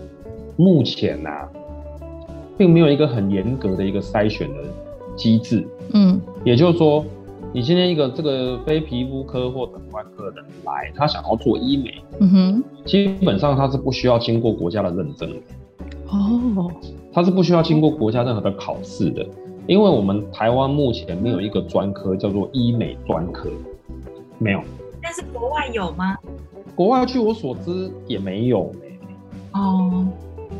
[0.56, 1.28] 目前呢，
[2.56, 4.56] 并没有一个很严格的一个筛选的
[5.16, 5.66] 机制。
[5.92, 7.04] 嗯，也就是说，
[7.52, 15.36] 你今天一个这个非皮肤科或等外科的人来，他想要做医美，嗯哼，基本上他是不需要经过国家的认证的。
[16.12, 16.70] 哦，
[17.12, 19.26] 他是不需要经过国家任何的考试的，
[19.70, 23.48] 因为我们台湾目前没有一个专科叫做医美专科，
[24.36, 24.60] 没有。
[25.00, 26.16] 但是国外有吗？
[26.74, 28.72] 国外据我所知也没有
[29.52, 30.04] 哦，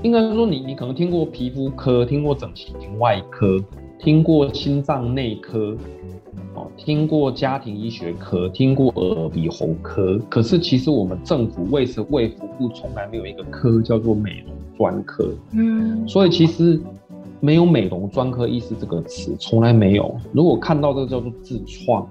[0.05, 3.59] 应该是说你你可能听过皮肤科，听过整形外科，
[3.99, 5.77] 听过心脏内科，
[6.55, 10.21] 哦，听过家庭医学科，听过耳鼻喉科。
[10.29, 15.29] 可是其实我们政府卫生卫福部从来没有一个科叫做美容专科。
[15.51, 16.81] 嗯，所以其实
[17.41, 20.15] 没有美容专科医师这个词，从来没有。
[20.33, 22.07] 如果看到这个叫做自创。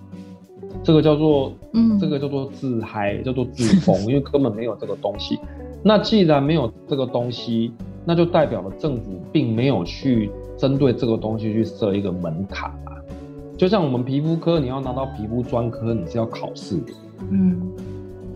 [0.84, 5.38] 这个叫做，嗯，这个叫做自嗨，叫做自封， 因为根本没有这个东西。
[5.82, 7.72] 那既然没有这个东西，
[8.06, 12.94] 那就代表了政府并没有去针对这个东西去设一个门槛啊。
[13.58, 16.94] 就像我们皮肤科，你要拿到皮肤专科，你是要考试的，
[17.32, 17.60] 嗯，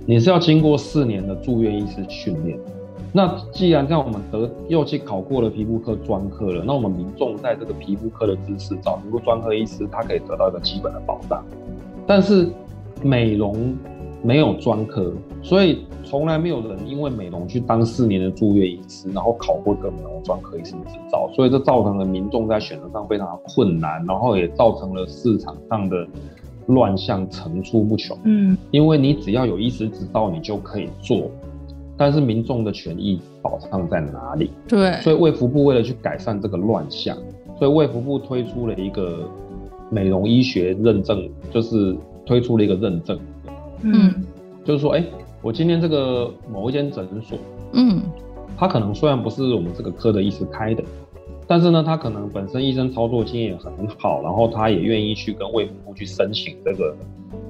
[0.05, 2.59] 你是要经过四年的住院医师训练。
[3.15, 11.45] 那既然这样，我们得又去考过了皮肤科专科了，那我们民众在这个皮肤科的知识，找皮肤专科医师，他可以得到一个基本的保障。
[12.07, 12.49] 但是
[13.03, 13.77] 美容
[14.23, 26.07] 没有专科，所以从来没有人因为美容去当四年的住院医师，然后考过一个美容专科医师执照，所以这造成了民众在选择上非常的困难，然后也造成了市场上的
[26.65, 28.17] 乱象层出不穷。
[28.23, 31.29] 嗯，因为你只要有医师执照，你就可以做，
[31.97, 34.51] 但是民众的权益保障在哪里？
[34.67, 37.17] 对，所以卫福部为了去改善这个乱象，
[37.57, 39.29] 所以卫福部推出了一个。
[39.89, 43.19] 美容医学认证就是推出了一个认证，
[43.83, 44.11] 嗯，
[44.63, 45.03] 就是说，哎，
[45.43, 47.37] 我今天这个某一间诊所，
[47.73, 48.01] 嗯，
[48.57, 50.83] 他可能虽然不是我们这个科的医师开的，
[51.45, 56.95] 但是呢，他可能本身医生操作经验很好，然后他也愿意去跟卫福部去申请这个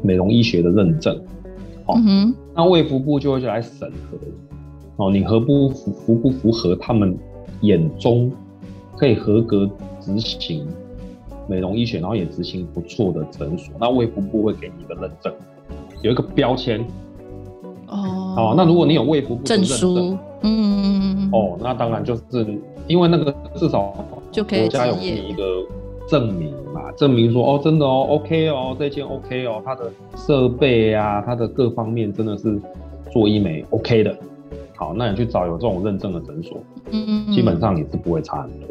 [0.01, 1.17] 美容医学的认证，
[1.85, 1.95] 好，
[2.55, 4.17] 那卫福部就会来审核，
[4.97, 7.17] 哦，你合不符符不符合他们
[7.61, 8.31] 眼中
[8.95, 10.67] 可以合格执行。
[11.45, 15.33] 美容医学，然后也执行不错的诊所，那卫福部会给你一个认证，
[16.01, 16.79] 有一个标签。
[17.87, 18.33] 哦。
[18.33, 23.93] 好，那如果你有卫福部证书，嗯，哦，那当然就是因为那个至少
[24.31, 25.43] 就可以国家有给你一个
[26.07, 32.59] 证明嘛，证明说哦，真的哦，OK 哦，这件 OK 哦，它的设备啊，它的各方面真的是
[33.11, 34.17] 做医美 OK 的。
[34.75, 36.57] 好，那你去找有这种认证的诊所，
[36.91, 38.67] 嗯，基本上也是不会差很多。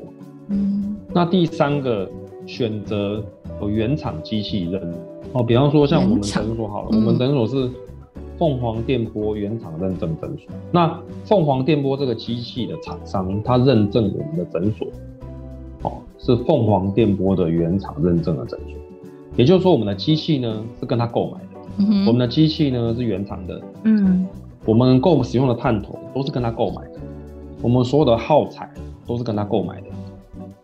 [0.49, 0.97] 嗯。
[1.13, 2.09] 那第三个。
[2.45, 3.23] 选择
[3.61, 4.95] 有原厂机器人
[5.33, 7.71] 哦，比方说像我们诊所好了，我们诊所是
[8.37, 10.53] 凤凰电波原厂认证诊所。
[10.73, 15.22] 那凤凰电波这个机器的厂商，它认证我们的诊所，哦，
[16.23, 18.79] 是凤凰电波的原厂认证的诊所。
[19.37, 24.27] 也就是说，我们的机器呢是跟他购买的，嗯、我们的机器呢是原厂的，嗯，
[24.65, 27.01] 我们购使用的探头都是跟他购买的，
[27.63, 28.71] 我们所有的耗材
[29.07, 29.87] 都是跟他购买的。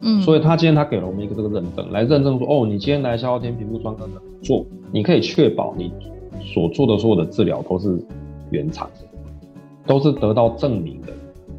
[0.00, 4.06] 嗯，所以他今天他给了我们一个这个认证，来认证说，哦，你今天来消耗天皮肤专科
[4.42, 5.90] 做，你可以确保你
[6.40, 7.98] 所做的所有的治疗都是
[8.50, 9.08] 原厂的，
[9.86, 11.08] 都是得到证明的。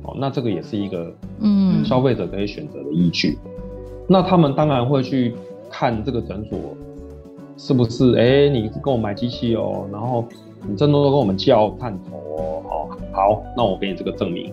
[0.03, 3.37] 哦，那这个也是一个嗯消费者可以选择的依据。
[4.09, 5.35] 那他们当然会去
[5.69, 6.57] 看这个诊所
[7.57, 10.25] 是不是，哎，你跟我买机器哦，然后
[10.67, 14.51] 你真的都跟我们叫探头哦，好，好，那我给你这个证明。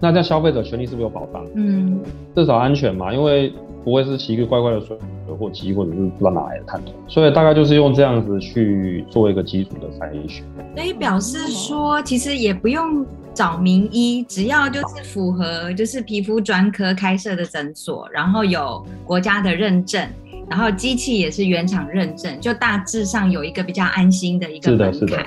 [0.00, 1.44] 那这样消费者权利是不是有保障？
[1.54, 2.00] 嗯，
[2.34, 3.52] 至少安全嘛，因为
[3.84, 4.96] 不会是骑一个怪怪的水
[5.38, 10.42] 货机，或者是不知道哪来的探头，所以大概就是用这样子去做一个基础的筛选。
[10.74, 20.08] 所以表示说，其实也不用找名医，只要就是符合就是皮肤专科开设的诊所，然后有国家的认证，
[20.48, 25.26] 然后机器也是原厂认证，就大致上有一个比较安心的一个门槛。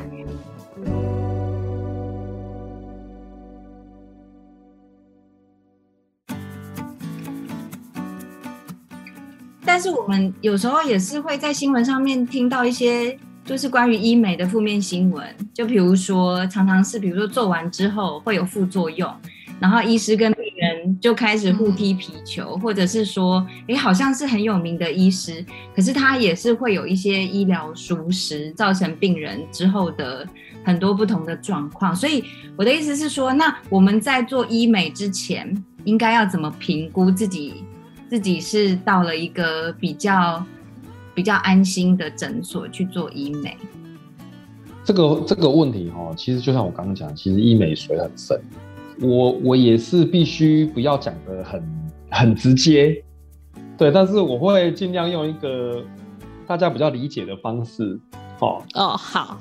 [9.78, 15.24] 但是我们有时候也是会在新闻上面听到一些，就是关于医美的负面新闻。
[15.54, 19.08] 就比如说，常常是比如说做完之后会有副作用，
[19.60, 30.28] 然后医师跟病人就开始互踢皮球，或者是说，哎，好像是很有名的医师，可是他也是会有一些医疗疏失，造成病人之后的
[30.64, 31.96] 很多不同的状况。
[31.96, 32.24] 所以
[32.56, 37.64] 我的意思是说，那我们在做医美之前，应该要怎么评估自己？
[38.10, 40.44] 自己是到了一个比较
[41.14, 43.58] 比较安心的诊所去做医美，
[44.86, 48.40] 这个这个问题哈，其实就像我刚刚讲，其实医美水很深，
[49.02, 51.62] 我我也是必须不要讲的很
[52.10, 53.04] 很直接，
[53.78, 55.84] 对，但是我会尽量用一个
[56.46, 58.00] 大家比较理解的方式，
[58.40, 59.38] 哦哦好，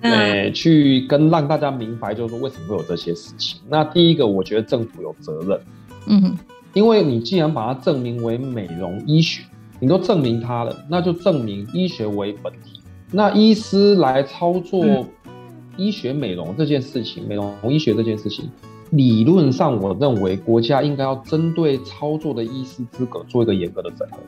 [0.00, 3.60] 呃，去跟让大家明白，就是说为什么会有这些事情。
[3.68, 5.60] 那第一个，我觉得政府有责任，
[6.06, 6.34] 嗯。
[6.76, 9.42] 因为你既然把它证明为美容医学，
[9.80, 12.78] 你都证明它了，那就证明医学为本体。
[13.10, 14.84] 那医师来操作
[15.78, 18.50] 医学美容这件事情，美容医学这件事情，
[18.90, 24.18] 理论上我认为国家应该要针对操作的医师资格做一个严格的整合，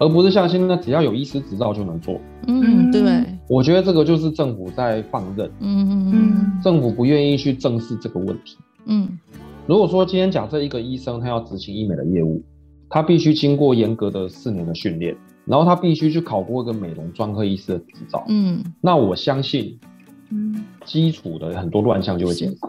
[0.00, 2.20] 而不是像现在只要有医师执照就能做。
[2.48, 3.24] 嗯，对。
[3.48, 5.48] 我觉得这个就是政府在放任。
[5.60, 6.60] 嗯嗯嗯。
[6.60, 8.56] 政府不愿意去正视这个问题。
[8.86, 9.16] 嗯。
[9.70, 12.42] 如果说今天假设一个医生他要执行医美的业务，
[12.88, 18.24] 他必须经过严格的四年的训练，然后他必须去考过一个美容专科医师的执照。
[18.26, 19.78] 嗯，那我相信，
[20.30, 22.68] 嗯，基础的很多乱象就会减少，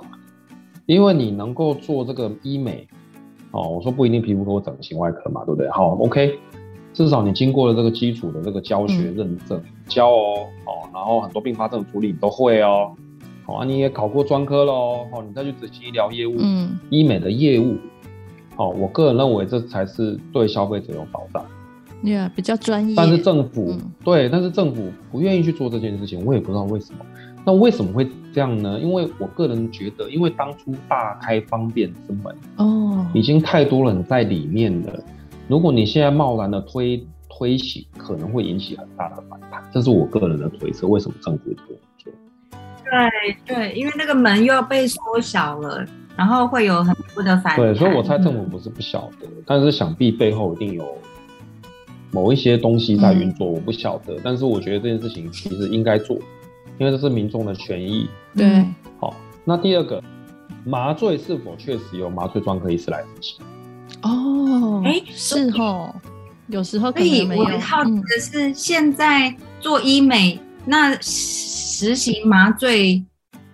[0.86, 2.88] 因为你能够做这个医美，
[3.50, 5.68] 哦，我说不一定皮肤科、整形外科嘛，对不对？
[5.72, 6.38] 好，OK，
[6.94, 12.96] 至少你经过了这个基础的这个教学认证，教哦，哦，然后很多并发症处理你都会哦。
[13.46, 17.76] 啊，你也考过专科喽，好，你再去执行医疗业务，嗯，医美的业务，
[18.56, 21.46] 哦，我个人认为这才是对消费者有保障，
[22.04, 22.94] 对啊，比较专业。
[22.96, 27.06] 但是政府对，但是政府不愿意去做这件事情，我也不知道为什么。
[27.44, 28.80] 那为什么会这样呢？
[28.80, 35.04] 因为我个人觉得，因为当初大开方便之门，哦，已经太多人在里面了。
[35.48, 40.88] 如果你现在贸然的推推行，可能会引起很大的反弹，这是我个人的推测。
[40.88, 41.76] 为什么政府做？
[42.92, 45.84] 对对，因为那个门又要被缩小了，
[46.18, 50.86] 然后会有很多的反对，所以我猜政府不是不晓得，但是想必背后一定有
[52.12, 54.18] 某一些东西在运作，我不晓得。
[54.22, 56.18] 但是我觉得这件事情其实应该做，
[56.78, 58.10] 因为这是民众的权益。
[58.36, 58.66] 对，
[59.00, 60.04] 好，那第二个，
[60.66, 63.46] 麻醉是否确实由麻醉专科医师来执行？
[64.02, 65.94] 哦，哎，是哦，
[66.48, 67.26] 有时候可以。
[67.28, 70.98] 我好奇的是，现在做医美那。
[71.84, 73.04] 实行麻醉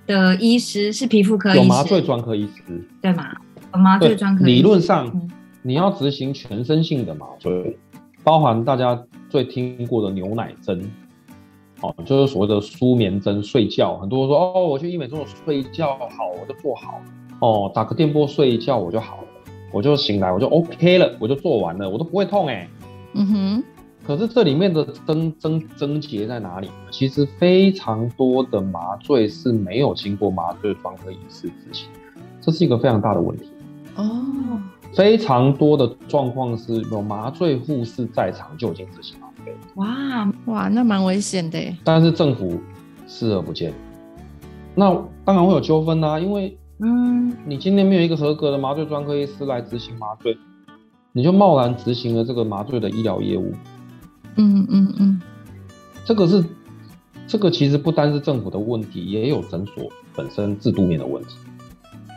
[0.05, 3.25] 的医师是皮肤科，有麻醉专科医师，对吗？
[3.71, 5.29] 麻醉专科理论上
[5.61, 7.77] 你要执行全身性的麻醉，
[8.25, 10.91] 包含大家最听过的牛奶针，
[11.79, 13.97] 哦，就是所谓的舒眠针，睡觉。
[13.97, 17.01] 很多人说哦，我去医美中所睡觉好，我就做好
[17.39, 19.27] 哦，打个电波睡一觉我就好了，
[19.71, 22.67] 我就醒来我就 OK 了，我就做完了，我都不会痛哎。
[23.13, 23.63] 嗯哼。
[24.07, 26.73] 可是这里面的症症症结在哪里呢？
[26.89, 31.89] 其实非常多的麻醉是没有经过麻醉专科医师执行，
[32.39, 33.51] 这是一个非常大的问题
[33.97, 34.05] 哦。
[34.93, 39.53] 非常多的状况是有麻醉护士在场就已经执行麻醉。
[39.75, 41.59] 哇哇，那蛮危险的。
[41.83, 42.57] 但是政府
[43.05, 43.73] 视而不见，
[44.73, 44.89] 那
[45.25, 50.37] 当然会有纠纷啦，因为嗯，你今天没有一个合格的麻醉专科医师来执行麻醉，
[51.11, 53.51] 你就贸然执行了这个麻醉的医疗业务。
[54.37, 55.21] 嗯嗯嗯，
[56.05, 56.43] 这个是
[57.27, 61.35] 这个其实不单是政府的问题，也有诊所本身制度面的问题。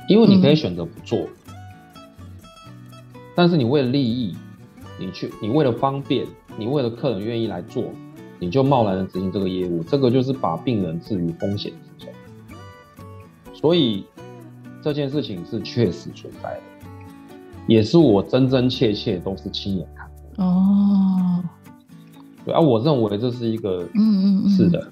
[0.09, 1.27] 因为你可以选择不做，
[3.35, 4.37] 但是你为了利益，
[4.99, 7.85] 你去，你为了方便，你为了客人愿意来做，
[8.41, 12.13] 你就贸然的执行这个业务，这个就是把病人置于风险之中。
[13.55, 14.05] 所以
[14.83, 16.63] 这件事情是确实存在的，
[17.69, 20.45] 也是我真真切切都是亲眼看过。
[20.45, 21.45] 哦，
[22.51, 24.91] 对啊，我认为这是一个，嗯嗯，是的。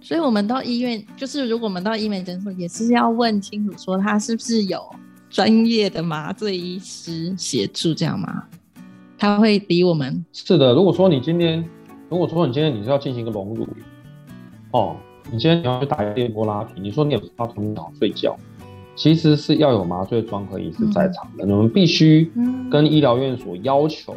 [0.00, 4.84] 所以，我们到医院，就是如果我们到医美诊所，也是要问清楚，说他是不是有
[5.28, 8.42] 专业的麻醉医师协助，这样吗？
[9.16, 10.74] 他会比我们是的。
[10.74, 11.64] 如果说你今天，
[12.08, 13.68] 如果说你今天你是要进行一个隆乳，
[14.72, 14.96] 哦，
[15.30, 18.36] 你今天你要去打电波拉皮，你说你有要从早睡觉，
[18.96, 22.32] 其实是要有麻醉专科医师在场的，你们必须
[22.68, 24.16] 跟医疗院所要求，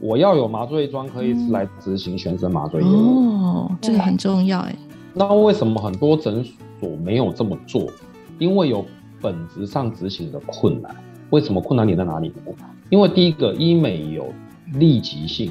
[0.00, 2.92] 我要有麻醉专科医师来执行全身麻醉业务。
[2.92, 4.76] 哦，这个很重要，哎。
[5.14, 6.44] 那为什么很多诊
[6.78, 7.86] 所没有这么做？
[8.38, 8.84] 因为有
[9.20, 10.94] 本质上执行的困难。
[11.30, 12.52] 为什么困难点在哪里呢？
[12.88, 14.26] 因为第一个，医美有
[14.74, 15.50] 立即性，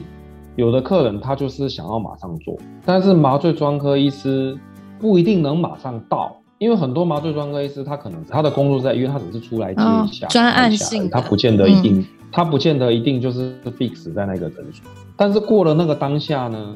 [0.56, 2.56] 有的客人他就是想要马上做，
[2.86, 4.58] 但是麻醉专科医师
[5.00, 14.86] 不一定能马上到，因为很多麻醉专科医师他可能他的工作在医院，他只是出来接一下，专案性，他不见得一定，他不见得一定就是 fix 在那个诊所。
[15.18, 16.76] 但是过了那个当下呢？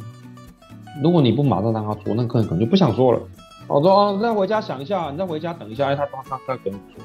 [1.02, 3.20] 如果你不马上让他做，那客人可能就不想做了。
[3.68, 7.04] 我说哦，再回家想一下，你再回家等一下，哎，他他他跟你做，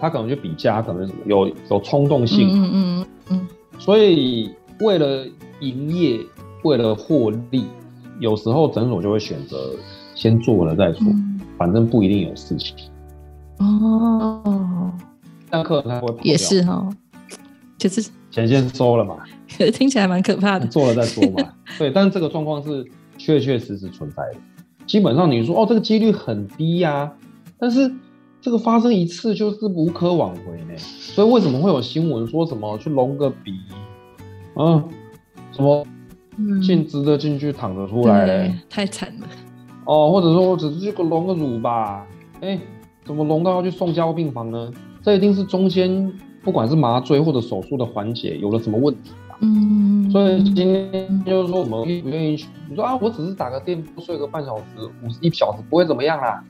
[0.00, 2.48] 他可能就比价，可能有有冲动性。
[2.50, 3.48] 嗯嗯嗯。
[3.78, 5.26] 所以为了
[5.60, 6.20] 营业，
[6.62, 7.64] 为了获利，
[8.18, 9.72] 有时候诊所就会选择
[10.14, 11.04] 先做了再说，
[11.56, 12.76] 反正不一定有事情。
[13.58, 14.92] 哦。
[15.50, 16.88] 但客人他会也是哈，
[17.78, 19.16] 就是钱先收了嘛。
[19.72, 20.66] 听起来蛮可怕的。
[20.66, 21.52] 做了再说嘛。
[21.78, 22.84] 对，但是这个状况是。
[23.16, 24.38] 确确实实存在的，
[24.88, 27.10] 基本上你说哦，这个几率很低呀，
[27.56, 27.88] 但是
[28.40, 30.76] 这个发生一次就是无可挽回呢。
[30.76, 33.52] 所以为什么会有新闻说什么去隆个鼻，
[34.56, 34.82] 嗯，
[35.52, 35.86] 什么
[36.36, 38.54] 嗯进直着进去躺着出来嘞？
[38.68, 39.26] 太惨了。
[39.84, 42.06] 哦，或者说我只是去个隆个乳吧，
[42.40, 42.58] 哎，
[43.04, 44.70] 怎么隆到要去送加护病房呢？
[45.02, 49.36] 这一定是中间不管是麻醉或者手术的环节有了什么问题吧。
[49.40, 52.48] 嗯，所以今天就是说，我们愿不愿意去？
[52.68, 54.62] 你说啊，我只是打个电波睡个半小时、
[55.02, 56.42] 五十一小时，不会怎么样啦。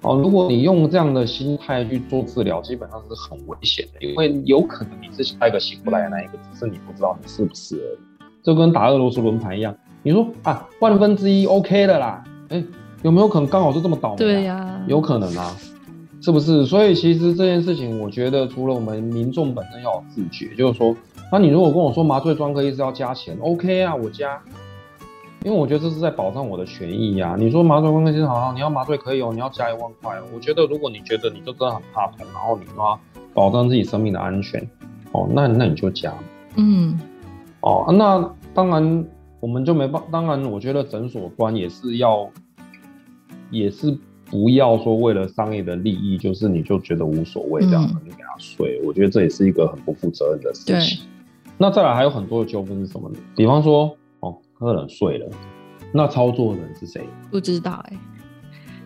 [0.00, 7.98] 哦，如果你用这样的心态去做治疗，基本上是很危险的，因为有可能你是下一个醒不来的那一个，只是你不知道你是不是而已。
[8.42, 12.22] 就跟打俄罗斯轮盘一样，你说啊，万分之一 OK 的啦，
[12.54, 12.64] 哎，
[13.02, 14.16] 有没有可能刚好就这么倒霉？
[14.16, 15.54] 对呀，有可能啊，
[16.20, 16.64] 是不是？
[16.64, 20.94] 所以其实这件事情，我觉得除了我们民众本身要有自觉，就是说。
[21.32, 24.40] 那你如果跟我说麻醉专科医师要加钱，OK 啊，我加，
[25.42, 27.34] 因为我觉得这是在保障我的权益呀。
[27.36, 30.22] 你说麻醉专科医师好，你要麻醉可以哦，你要加一万块哦。
[30.32, 33.00] 我觉得如果你觉得你就真的很怕痛，然后你要
[33.32, 34.60] 保障自己生命的安全，
[35.10, 36.12] 哦，那那你就加。
[36.54, 36.96] 嗯，
[37.62, 39.04] 哦，那当然
[39.40, 42.28] 我们就没办，当然我觉得诊所端也是要，
[43.54, 43.96] 也是。
[44.30, 51.06] 不要说为了商业的利益，就是你就觉得无所谓这样子，你给他睡，我觉得这也是一个很不负责任的事情。
[51.58, 53.18] 那再来还有很多的纠纷是什么呢？
[53.36, 55.30] 比方说，哦，客人睡了，
[55.92, 57.04] 那操作的人是谁？
[57.30, 57.98] 不知道哎，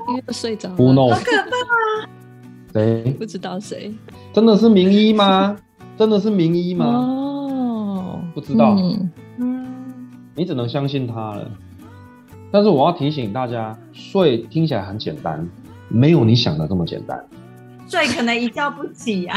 [0.09, 0.69] 因为睡着。
[0.71, 1.09] 不弄。
[1.09, 2.11] 好可怕啊！
[2.75, 3.15] 谁？
[3.17, 3.95] 不知道谁？
[4.35, 5.57] 真的是名医吗？
[5.97, 6.85] 真的是名医吗？
[6.85, 8.77] 哦，不知道。
[9.39, 11.51] 嗯，你只能相信他了。
[12.51, 15.47] 但是我要提醒大家，睡听起来很简单，
[15.89, 17.23] 没有你想的这么简单。
[17.87, 19.35] 睡可能一觉不起呀，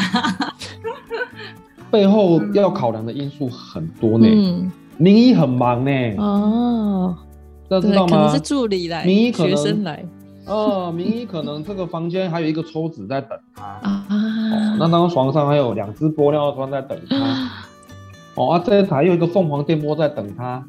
[1.90, 4.28] 背后要考量的因素很多呢。
[4.30, 5.92] 嗯名医很忙呢。
[6.18, 7.16] 哦，
[7.68, 8.18] 这知道吗？
[8.18, 10.06] 可能是助理来，名医可能学生来。
[10.46, 14.06] 哦，名医可能这个房间还有一个抽纸在等他 啊。
[14.10, 17.50] 哦，那张床上还有两只玻尿酸在等他。
[18.36, 20.64] 哦啊，这台有一个凤凰电波在等他。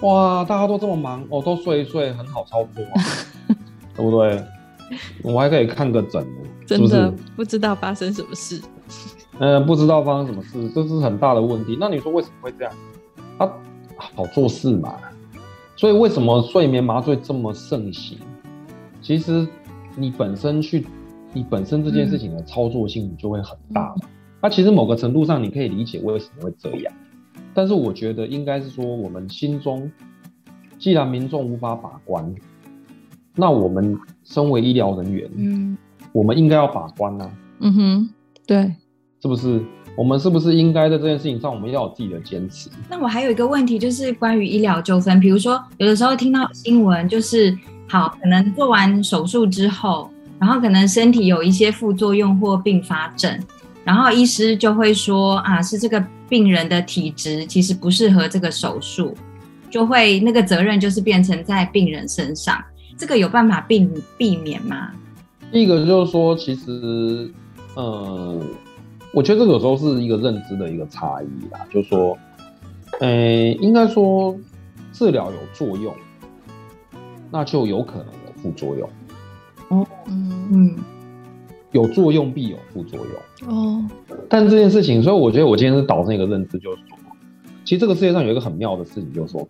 [0.00, 2.94] 哇，大家都这么忙，哦，都睡一睡，很好操作，啊
[3.96, 4.42] 对不对？
[5.22, 6.26] 我还可以看个诊
[6.66, 8.60] 真的不知道发生什么事。
[9.38, 11.76] 嗯，不知道发生什么事，这是很大的问题。
[11.80, 12.72] 那你说为什么会这样？
[13.38, 13.50] 他
[13.96, 14.94] 好做事嘛，
[15.76, 18.18] 所以为什么睡眠麻醉这么盛行？
[19.00, 19.46] 其实
[19.96, 20.86] 你本身去，
[21.32, 24.06] 你本身这件事情的操作性就会很大嘛。
[24.40, 26.92] 那其实某个程度上，你可以理解为什么会这样。
[27.54, 29.90] 但是我觉得应该是说，我们心中
[30.78, 32.34] 既然民众无法把关，
[33.36, 35.78] 那我们身为医疗人员，嗯，
[36.12, 37.30] 我们应该要把关呢。
[37.60, 38.10] 嗯哼，
[38.46, 38.74] 对，
[39.22, 39.62] 是不是？
[39.96, 42.68] 我们是不是应该在这件事情上，我们要有自己的坚持？
[42.90, 47.56] 那我还有一个问题，就是关于医疗纠纷，比如说有的时候听到新闻，就是
[47.88, 53.40] 好，可能做完手术之后，然后可能身体有一些副作用或并发症，
[53.84, 56.04] 然后医师就会说啊，是这个
[56.34, 59.14] 病人的体质其实不适合这个手术，
[59.70, 62.60] 就会那个责任就是变成在病人身上，
[62.98, 64.90] 这个有办法避避免吗？
[65.52, 67.30] 第一个就是说，其实，
[67.76, 68.42] 嗯。
[69.12, 72.18] 我觉得这个有时候是一个认知的一个差异啦，就是说，
[72.98, 74.36] 诶，应该说
[74.92, 75.94] 治疗有作用，
[77.30, 78.90] 那就有可能有副作用。
[79.68, 80.76] 哦，嗯嗯，
[81.74, 83.52] 有作用必有副作用。
[83.52, 83.84] 哦，
[84.28, 86.96] 但这件事情，所以我觉得我今天是导致一个认知，就是说，
[87.64, 89.46] 其实这个世界上有一个很妙的事情，就是说，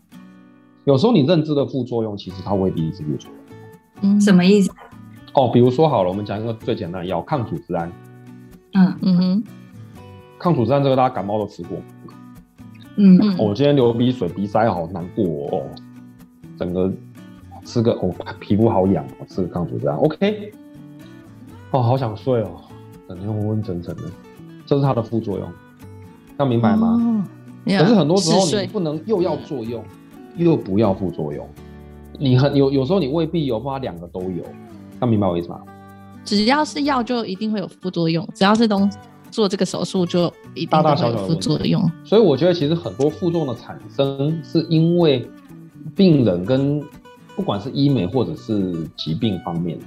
[0.85, 4.17] 有时候你认知的副作用，其实它未必是副作用。
[4.17, 4.71] 嗯，什么意思？
[5.35, 7.93] 哦，比如说好了，我们讲一个最简单的药，抗组织胺。
[8.73, 9.45] 嗯嗯哼，
[10.39, 11.77] 抗组胺这个大家感冒都吃过。
[12.97, 15.63] 嗯嗯，我今天流鼻水，鼻塞好难过哦，
[16.59, 16.91] 整个
[17.65, 18.11] 吃个哦
[18.41, 20.53] 皮肤好痒，吃个抗组胺 OK。
[21.75, 22.53] 哦，好想睡哦，
[23.09, 24.03] 整天昏昏沉沉的，
[24.65, 25.49] 这是它的副作用，
[26.39, 27.27] 要明白吗？
[27.67, 29.83] 可是很多时候你不能又要作用，
[30.37, 31.45] 又不要副作用，
[32.17, 34.45] 你很有有时候你未必有办法两个都有，
[35.01, 35.61] 要明白我意思吗？
[36.25, 38.89] 只要是药就一定会有副作用，只要是东
[39.33, 41.91] 做这个手术就一定会有副作用。
[42.05, 45.29] 所以我觉得其实很多副作用的产生是因为
[45.97, 46.81] 病人跟
[47.35, 49.87] 不管是医美或者是疾病方面的，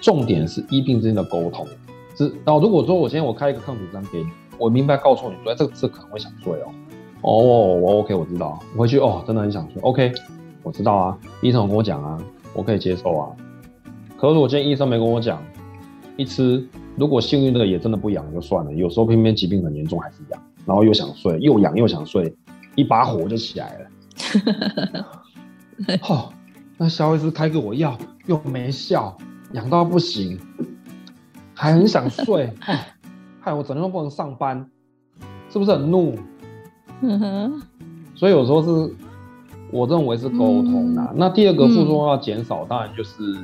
[0.00, 1.66] 重点是医病之间的沟通。
[2.16, 4.28] 是然后如果说我今天我开一个抗组胺给你，
[4.58, 6.72] 我明白告诉你说这个字可能会想睡哦，
[7.22, 10.12] 哦我 OK 我知道，我回去哦真的很想睡 OK
[10.62, 12.18] 我知道啊，医生跟我讲啊，
[12.54, 13.28] 我可以接受啊。
[14.16, 15.42] 可是我今天医生没跟我讲。
[16.18, 16.66] 一吃，
[16.96, 22.34] 如果幸运的也真的不痒就算了，有时候偏偏疾病很严重还是痒，然后又想睡，又痒又想睡，
[22.74, 23.90] 一把火就起来了。
[26.00, 26.30] 哈，
[26.78, 27.94] 那肖医师开给我药
[28.24, 29.14] 又没效，
[29.52, 30.38] 痒到不行，
[31.54, 32.52] 还很想睡，
[33.40, 34.68] 害我整天都不能上班，
[35.50, 36.14] 是不是很怒？
[37.02, 37.62] 嗯哼
[38.14, 38.94] 所以有时候是，
[39.70, 41.12] 我认为是沟通啊。
[41.14, 43.36] 那第二个副作用要减少，当然就是。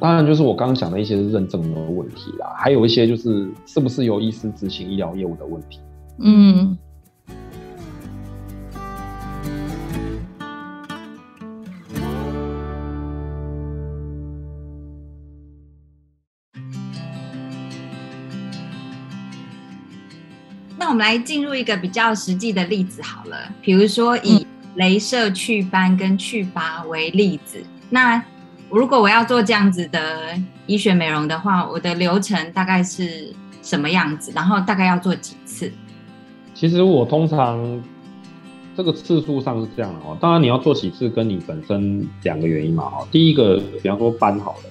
[0.00, 5.80] 当然，就是我刚刚讲的一些认证的问题啦，还有一些就是是不是由医师执行医疗业务的问题。
[6.20, 6.78] 嗯。
[20.98, 24.44] 们来进入一个比较实际的例子好了，比如说以
[24.76, 28.20] 镭射祛斑跟祛疤为例子，那。
[28.70, 33.32] 如果我要做这样子的医学美容的话，我的流程大概是
[33.62, 34.30] 什么样子？
[34.34, 35.72] 然后大概要做几次？
[36.52, 37.82] 其实我通常
[38.76, 40.14] 这个次数上是这样的哦。
[40.20, 42.82] 当然你要做几次，跟你本身两个原因嘛。
[42.84, 44.64] 哦，第一个，比方说斑好了，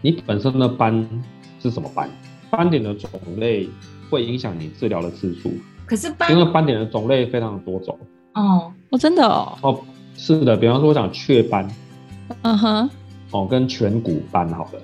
[0.00, 1.04] 你本身的斑
[1.60, 2.08] 是什么斑？
[2.50, 3.68] 斑点的种类
[4.10, 5.52] 会影响你治疗的次数。
[5.86, 7.98] 可是斑，因为斑点的种类非常多种。
[8.34, 9.58] 哦，哦，真的哦。
[9.62, 9.80] 哦，
[10.16, 10.56] 是的。
[10.56, 11.68] 比方说我想雀斑。
[12.42, 12.90] 嗯哼。
[13.30, 14.80] 哦，跟颧骨斑好了，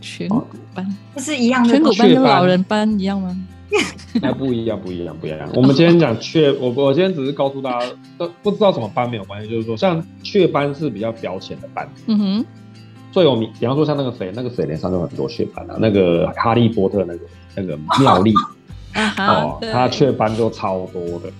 [0.00, 0.44] 颧骨
[0.74, 3.36] 斑不是一样的，颧骨斑跟老人斑一样吗？
[4.22, 5.46] 那不一样，不一样，不一样。
[5.54, 7.86] 我们今天讲雀，我我今天只是告诉大家，
[8.16, 11.86] 都不知道什么斑没有关系，就是说，像雀斑是比较表浅的斑。
[12.06, 12.44] 嗯哼，
[13.12, 17.20] 最有名，比方说像那个谁，那个谁脸上就很多雀斑啊，那个哈利波特那个
[17.56, 18.34] 那个妙丽，
[19.18, 21.32] 哦，他雀斑就超多的。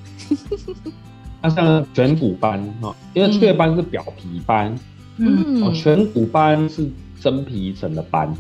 [1.43, 4.77] 那像颧骨斑哈，因为雀斑是表皮斑。
[5.19, 6.87] 嗯，哦，颧骨斑是
[7.19, 8.31] 真皮层的斑，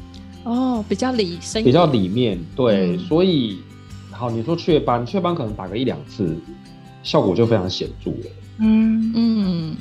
[0.45, 3.61] 哦，比较里深，比较里面，对，所以，
[4.11, 6.37] 好，你说雀斑，雀斑可能打个一两次，
[7.03, 8.27] 效果就非常显著了。
[8.59, 9.77] 嗯嗯，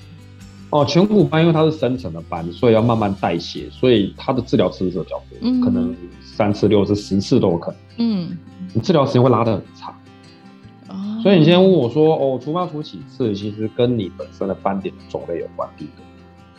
[0.75, 7.79] 哦，颧骨斑因为它是深层的斑，所以要慢慢代谢，所以它的治疗次数比较多，可能三次、六次、十次都有可能。
[7.99, 8.37] 嗯，
[8.73, 9.95] 你治疗时间会拉得很长。
[10.89, 15.93] 哦，所以你今天问我说，哦，除斑除几次，其实跟你本身的斑点的种类有关，第一个。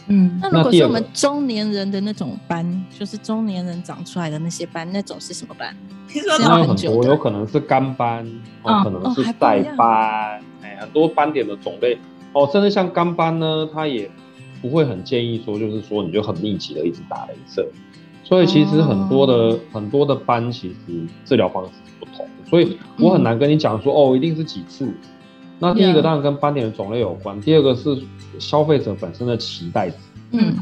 [0.08, 5.76] 嗯，那如果是我们中年人的那种斑，就是中年人长出来的那些斑，那种是什么斑？
[6.08, 8.26] 听说有很多，有可能是干斑，
[8.62, 11.98] 哦，可能是晒斑，哎，很多斑点的种类，
[12.32, 14.10] 哦，甚至像干斑呢，它也
[14.60, 17.66] 不会很建议说，就是说你就很密集的一直打镭射，
[18.24, 24.92] 所以其实很多的很多的斑，其实治疗方式是不同的，所以我很难跟你讲说，哦，一定是几次。
[25.58, 27.96] 那第一个当然跟斑点的种类有关，第二个是
[28.38, 29.96] 消费者本身的期待值。
[30.32, 30.54] 嗯，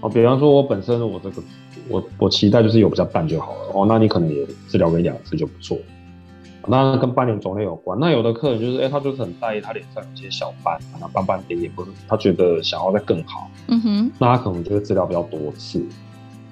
[0.00, 1.42] 哦，比方说我本身我这个
[1.88, 3.58] 我我期待就是有比较淡就好了。
[3.72, 5.78] 哦，那你可能也治疗个一两次就不错。
[6.70, 7.98] 当然跟斑点种类有关。
[7.98, 13.48] 那有的客人就是，哎，他就是很在意他脸上有些小斑，那斑斑点点，不是他觉得想要再更好。
[13.68, 14.12] 嗯哼。
[14.18, 15.84] 那他可能就会治疗比较多次。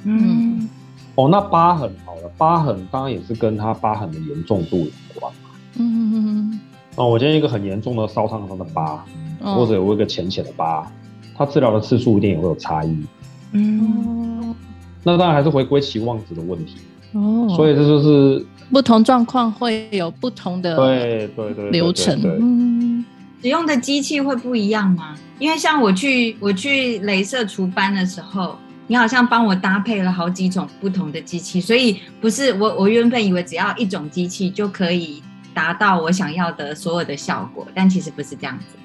[0.04, 0.68] 嗯。
[1.14, 5.50] 哦，那疤痕好了，疤痕当然也是跟他疤痕的严重度有关嘛。
[5.76, 6.60] 嗯嗯
[6.96, 9.04] 哦，我今天一个很严重的烧烫伤的疤，
[9.40, 10.90] 或者有一个浅浅的疤，
[11.34, 13.06] 他治疗的次数一定也会有差异。
[13.52, 14.54] 嗯。
[15.02, 16.76] 那当然还是回归期望值的问题。
[17.12, 17.48] 哦。
[17.56, 18.44] 所以这就是。
[18.70, 23.04] 不同状况会有不同的对对对流程，嗯，
[23.42, 25.14] 使用的机器会不一样吗？
[25.38, 28.56] 因为像我去我去镭射除斑的时候，
[28.86, 38.78] 你好像帮我搭配了好几种不同的机器，所以不是我我原本以为只要一种机器就可以达到我想要的所有的效果，但其实不是这样子。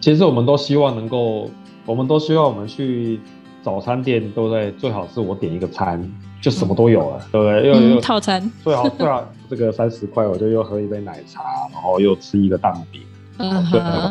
[0.00, 1.50] 其实我们都希望能够，
[1.84, 3.20] 我们都希望我们去
[3.62, 4.72] 早餐店，对不对？
[4.72, 6.10] 最好是我点一个餐。
[6.44, 7.66] 就什么都有了，对不对？
[7.66, 11.40] 又又套餐最好最好这个三十块，我就又喝一杯奶茶，
[11.72, 13.00] 然后又吃一个蛋饼，
[13.38, 13.66] 嗯，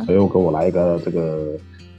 [0.07, 1.51] 对，又给我来一个这个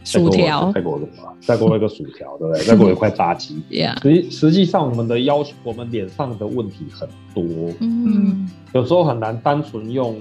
[0.03, 1.33] 薯条，再给我什么？
[1.41, 2.65] 再给我一个薯条，对不对？
[2.65, 3.63] 再给我一块炸鸡。
[4.03, 10.17] 实实际上，我们的要求，我们脸上的问题很多，嗯，有时候很难单纯用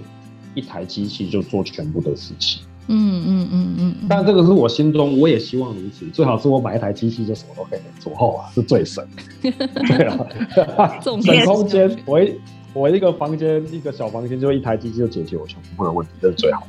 [0.53, 2.61] 一台机器就做全部的事情。
[2.88, 6.05] 嗯嗯嗯嗯，但这个是我心中，我也希望如此。
[6.07, 9.05] 最好是我买一台机器就什么都可以做后啊，是最省。
[9.41, 9.53] 对
[10.75, 11.97] 啊，省空间。
[12.05, 12.36] 我一
[12.73, 16.67] 我一个房间一个小房间就一台机器就解决我全部的问题，这是最好。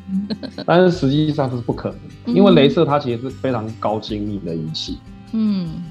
[0.64, 1.94] 但是实际上是不可
[2.26, 4.98] 能，因为镭射它其实是非常高精密的仪器。
[5.32, 5.82] 嗯，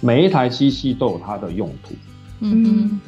[0.00, 1.94] 每一台机器都有它的用途。
[2.40, 2.98] 嗯，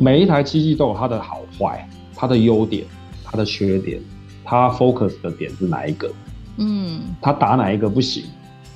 [0.00, 2.84] 每一台机器都有它的好坏，它的优点，
[3.24, 4.00] 它的缺点。
[4.50, 6.10] 他 focus 的点是哪一个？
[6.56, 8.24] 嗯，他打哪一个不行？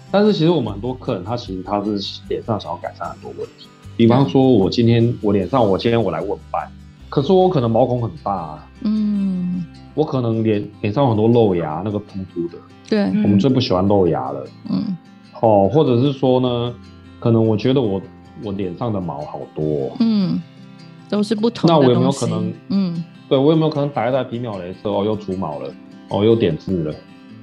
[0.08, 3.66] 但是其实我们很多客人，他其实他是脸上想要改善很多问题。
[3.96, 6.70] 比方说，我今天我脸上，我今天我来问斑，
[7.08, 9.64] 可是我可能毛孔很大，啊嗯，
[9.94, 12.58] 我可能脸脸上有很多露牙，那个突突的，
[12.88, 14.96] 对，我们最不喜欢露牙了，嗯，
[15.40, 16.72] 哦，或者是说呢，
[17.18, 18.00] 可能我觉得我
[18.44, 20.40] 我脸上的毛好多，嗯，
[21.08, 21.66] 都是不同。
[21.66, 23.02] 那我有没有可能，嗯？
[23.28, 25.72] 对我有没有可能打一打皮秒镭射哦，又除毛了，
[26.08, 26.94] 哦，又点痣了，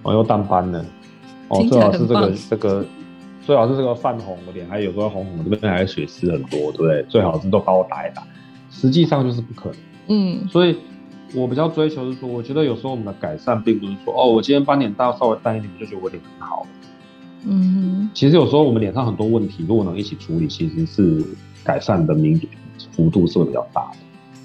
[0.03, 0.85] 哦，又淡斑了，
[1.47, 2.85] 哦，最好是这个这个，
[3.45, 7.03] 最好是这个泛红的脸，还有时候红红这边还血丝很多，对不对？
[7.09, 8.23] 最好是都帮我打一打，
[8.69, 9.77] 实际上就是不可能。
[10.07, 10.77] 嗯，所以
[11.33, 16.67] 我比较追求是说，我觉得有时候我们的改善并不是说，哦，我今天斑点大稍微淡一点，我就觉得我脸很好。
[17.43, 21.25] 嗯，其实有时候我们脸上很多问题，如果能一起处理，其实是
[21.63, 22.39] 改善的明
[22.95, 23.97] 幅度是会比较大的。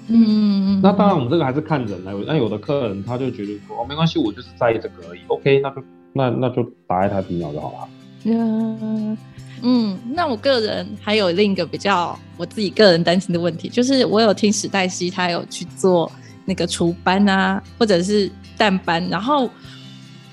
[0.09, 2.13] 嗯，那当然，我们这个还是看人来。
[2.25, 5.19] 那有的客人他就觉得说，哦，没关系，我就是在意这个而已。
[5.27, 5.83] OK，那就
[6.13, 7.89] 那那就打一台皮秒就好了。
[8.23, 9.17] 嗯
[9.61, 16.09] 嗯，那我个人还有另一个比较我自己个人担心的问题，就是我有听史黛西他有去做
[16.45, 19.49] 那个除斑啊，或者是淡斑，然后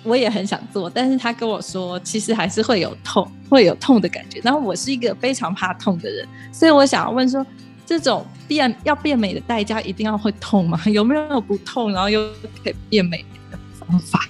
[0.05, 4.41] 我也很想做，但是他跟我说，其实还是会有痛，会有痛的感觉。
[4.45, 7.45] 然后我是一个非常怕痛的人，所以我想要问说。
[7.87, 10.80] 这种变要变美的代价一定要会痛吗？
[10.93, 12.20] 有没有不痛然后又
[12.62, 14.20] 可以变美的方法？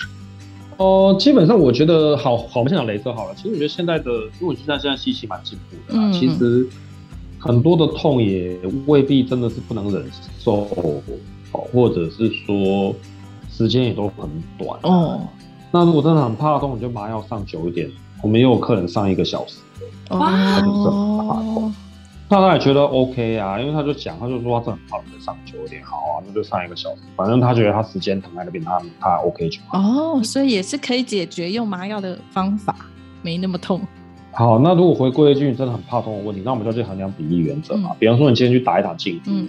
[0.76, 3.34] 哦，基本上我觉得好好，我们先讲镭射好了。
[3.36, 6.66] 其实我觉得现在的，因为现在现在机器蛮进步的，其实
[7.38, 10.04] 很多的痛也未必真的是不能忍
[10.40, 10.68] 受，
[11.52, 12.92] 哦，或者是说
[13.52, 14.28] 时间也都很
[14.58, 15.20] 短哦。
[15.70, 17.88] 那如果真的很怕痛，你就麻药上久一点。
[18.22, 19.58] 我们也有客人上一个小时
[20.08, 21.72] 的，哇哦。
[22.28, 29.78] 那他也觉得 OK 啊，因为他就讲，他就说他真的很怕再上久一点，好啊，那就上一个小时，反正他觉得他时间疼在那边，他他 OK 就好。
[29.78, 32.74] 哦，所以也是可以解决用麻药的方法，
[33.22, 33.80] 没那么痛。
[34.32, 37.90] 好，那如果回归一句真的很怕痛的问题，那我们就去衡量比例原则嘛。
[37.98, 39.48] 比方说你今天去打一打镜，嗯，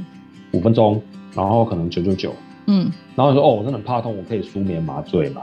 [0.52, 1.02] 五分钟，
[1.34, 2.36] 然后可能九九九，
[2.68, 5.42] 嗯，然后你说哦，我真的很怕痛，我可以舒眠麻醉嘛？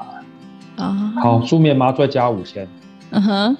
[0.76, 2.68] 啊，好，舒眠麻醉加五千，
[3.10, 3.56] 嗯哼，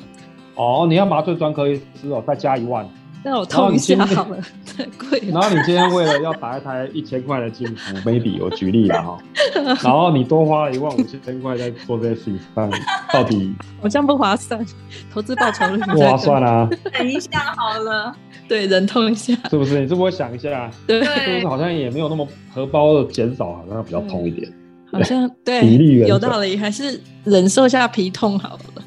[0.55, 2.87] 哦，你要麻醉专科医师哦，再加一万。
[3.23, 5.41] 让我痛一下好了，太贵了。
[5.41, 9.18] 然后你今天为了要打一台一千块的镜头，maybe 我举例了哈，
[9.81, 12.68] 然后你多花了一万五千块在做这些事情上，
[13.12, 14.64] 到底好像不划算，
[15.12, 16.68] 投资报酬率不划算啊。
[16.99, 18.12] 等一下好了，
[18.49, 19.79] 对，忍痛一下，是不是？
[19.79, 20.68] 你是不是想一下？
[20.89, 24.53] 对，是不是好像也没有那么荷包的减少，好像比较痛一点。
[24.91, 28.83] 好像对，比例有道理，还是忍受一下皮痛好了。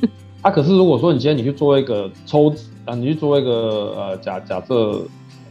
[0.40, 2.64] 啊，可是如果说你今天你去做一个抽脂。
[2.90, 3.50] 啊，你去做一个
[3.96, 4.74] 呃，假假设，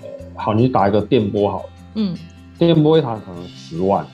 [0.01, 2.13] 呃，好，你打一个电波好了，嗯，
[2.57, 4.05] 电波一堂可能十万，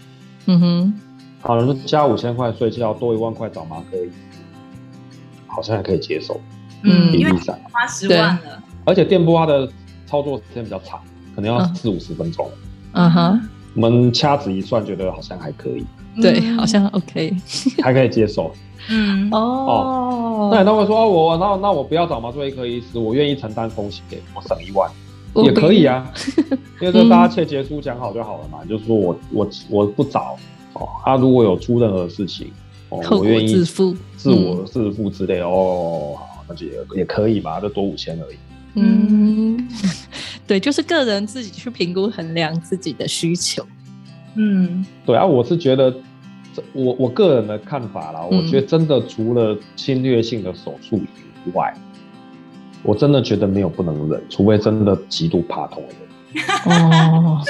[0.45, 0.93] 嗯哼，
[1.41, 3.97] 好，你说加五千块睡觉，多一万块找麻哥，
[5.47, 6.39] 好像还可以接受，
[6.83, 7.31] 嗯，因为
[7.71, 9.67] 花十万了，而且电波它的
[10.05, 10.99] 操作时间比较长，
[11.35, 12.47] 可能要四五十分钟。
[12.91, 13.41] 嗯哼，
[13.75, 15.83] 我们掐指一算，觉得好像还可以。
[16.21, 17.35] 对，好像 OK，
[17.81, 18.53] 还可以接受。
[18.89, 19.29] 嗯。
[19.31, 24.03] 哦，那你都会说我那那我不要找麻醉科医师，我愿意承担风险，
[24.35, 24.89] 我省一万。
[25.43, 26.09] 也可以啊。
[26.79, 30.37] 因为这大家切结书讲好就好了嘛，就是说我我我不找
[30.73, 32.51] 哦，他如果有出任何事情，
[32.89, 38.35] 哦，我愿意自负，自我自负之类哦，好，那就也也可以嘛，就多五千而已。
[38.75, 39.67] 嗯，
[40.47, 43.65] 对，就是个人自己去评估衡量自己的需求。
[44.35, 45.93] 嗯，对啊，我是觉得。
[46.73, 51.73] 我我个人的看法啦，我觉得真的除了侵略性的手术以外，
[52.83, 56.05] 我真的觉得没有不能忍，除非真的极度怕痛的人。
[56.65, 57.41] 哦，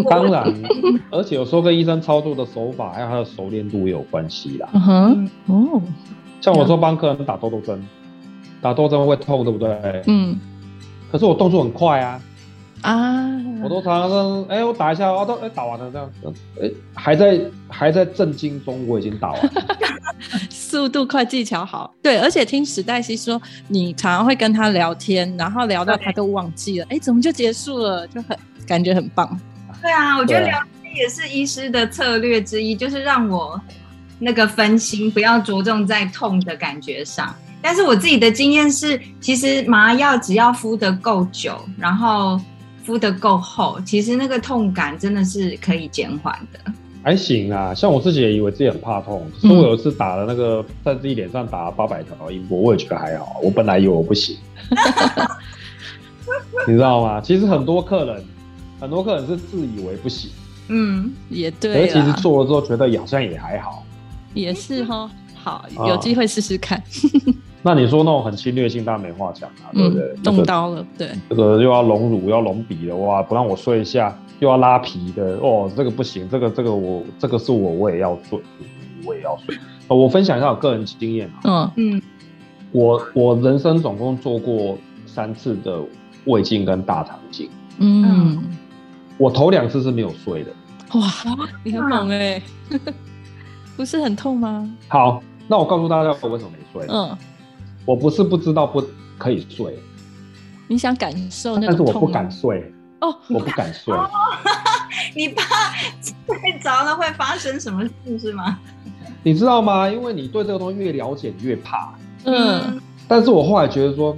[0.08, 0.52] 当然，
[1.10, 4.68] 而且有时候跟医生操作的手法还有他的熟练度也有关系啦。
[4.72, 5.82] 嗯哼，哦，
[6.40, 7.82] 像我说帮客人打痘痘针，
[8.60, 10.02] 打痘针会痛，对不对？
[10.06, 10.38] 嗯，
[11.10, 12.20] 可是我动作很快啊。
[12.84, 13.26] 啊！
[13.62, 16.12] 我都常常说，哎，我打一下，我都哎打完了这样，
[16.60, 19.52] 哎，还在还在震惊中，我已经打完了，
[20.50, 28.06] 速度快，技巧好，对，而且听史黛西说，你常常会跟他聊天，然后聊到他都忘记了，哎，怎么就结束了？
[28.08, 29.40] 就很感觉很棒。
[29.80, 33.58] 对啊，我觉得聊天也是医师的策略之一，就是让我
[34.18, 37.34] 那个分心，不要着重在痛的感觉上。
[37.62, 42.38] 但是我自己的经验是，其实麻药只要敷的够久，然后。
[42.84, 46.72] 敷的够厚，其实那个痛感真的是可以减缓的。
[47.02, 53.36] 还行啊，像我自己也以为自己很怕痛，可是我有一次打了那个在自己脸上打了八百条音波，我也觉得还好。
[53.42, 54.36] 我本来以为我不行，
[56.66, 57.20] 你知道吗？
[57.20, 58.24] 其实很多客人，
[58.80, 60.30] 很多客人是自以为不行。
[60.68, 61.86] 嗯，也对。
[61.86, 63.84] 可其实做了之后觉得好像也还好。
[64.32, 66.82] 也是哈，好，有机会试试看。
[67.66, 70.14] 那你说那种很侵略性，当然没话讲啊，对不对？
[70.22, 71.08] 动刀了，对。
[71.30, 73.22] 这个又要隆乳，要隆鼻的，哇！
[73.22, 78.38] 不让我睡一下，又要拉皮的，哦，这个不行，这个这个我这个是我我也要睡，
[79.06, 79.56] 我也要睡。
[79.88, 82.02] 我分享一下我个人经验啊，嗯嗯，
[82.72, 85.80] 我我人生总共做过三次的
[86.26, 87.48] 胃镜跟大肠镜，
[87.78, 88.44] 嗯，
[89.16, 90.50] 我头两次是没有睡的，
[90.98, 91.08] 哇，
[91.64, 92.42] 你很猛哎，
[93.74, 94.70] 不是很痛吗？
[94.88, 97.16] 好，那我告诉大家我为什么没睡，嗯。
[97.84, 98.82] 我不是不知道不
[99.18, 99.78] 可以睡，
[100.68, 103.94] 你想感受那但是我不敢睡哦，我不敢睡，
[105.14, 105.72] 你怕
[106.26, 108.58] 睡着了会发生什么事是吗？
[109.22, 109.88] 你知道吗？
[109.88, 111.94] 因为你对这个东西越了解，越怕。
[112.24, 114.16] 嗯，但是我后来觉得说，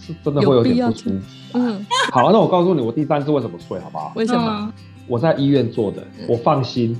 [0.00, 1.20] 是 真的会有点不舒服。
[1.54, 4.12] 嗯，好，那我告诉你，我第三次为什么睡，好不好？
[4.14, 4.72] 为什么？
[5.08, 6.98] 我在医院做的，我放心。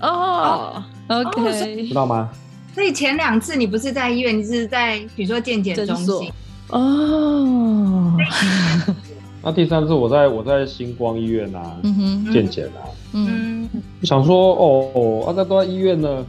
[0.00, 2.30] 哦，OK，知道吗？
[2.74, 6.30] 所以前两次你不是在医院，你是在比如说健检中心
[6.68, 8.16] 哦。
[9.42, 11.76] 那第三次我在我在星光医院啊，
[12.32, 13.68] 健检啊，嗯，
[14.02, 16.26] 想说哦，啊，那都在医院呢，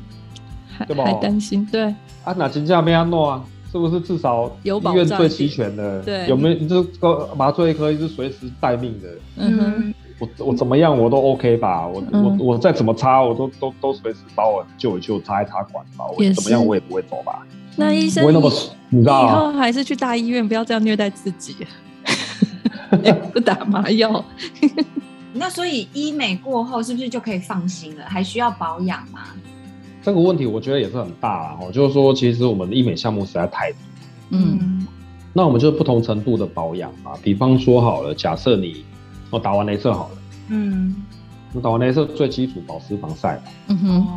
[0.86, 1.06] 对吧？
[1.06, 1.84] 还担心对。
[2.24, 6.02] 啊，那金价没安诺啊，是不是至少医院最齐全的？
[6.04, 9.08] 对，有没有这个麻醉科是随时待命的？
[9.38, 9.94] 嗯哼。
[10.38, 17.46] 我我怎么样我都 OK 吧，我我我再怎么插我都都都随时把我救一救擦一擦管吧，我怎么样我也不会走吧。
[17.76, 18.52] 那医生，不会那么
[18.90, 21.56] 你知道以后还是去大医院，不要这样虐待自己，
[23.34, 24.24] 不打麻药。
[25.34, 28.06] 那所以医美过后是不是就可以放心了？
[28.06, 29.22] 还需要保养吗？
[30.02, 33.78] 这个问题我觉得也是很大啦，哦，就是说其实我们的医美项目实在太多，
[34.30, 34.88] 嗯，
[35.34, 38.86] 那我们就是不同程度的保养嘛，比方说好了，假设你。
[39.30, 40.18] 我打完镭射好了，
[40.50, 40.96] 嗯，
[41.54, 44.08] 我打完镭射最基础保湿防晒，嗯哼，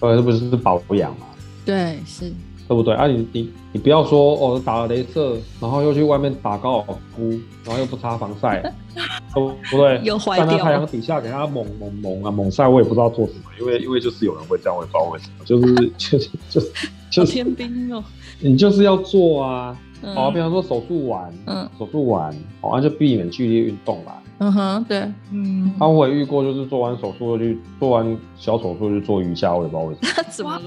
[0.00, 1.26] 对，这不是保养嘛？
[1.64, 2.32] 对，是，
[2.66, 2.94] 对不对？
[2.94, 6.84] 啊，你你你不要说哦，打了镭射，然后又去外面打高尔
[7.14, 7.30] 夫，
[7.64, 8.62] 然后又不擦防晒，
[9.34, 10.02] 不不对，
[10.36, 16.72] 站在太阳底下给他猛猛猛啊猛晒，我也不知道做什么，因为因为就是有人会这样，我也不知道为什么，就是就是就是
[17.10, 18.02] 就是天兵哦，
[18.40, 19.76] 你就是要做啊，
[20.14, 24.16] 好，比方说手术完，嗯，手术完，好，那就避免剧烈运动啦。
[24.42, 25.00] 嗯哼，对，
[25.32, 30.12] 嗯，他我也遇过，就是做完手术去做完小手术就做瑜伽，我也不知道为什么。
[30.16, 30.58] 他怎么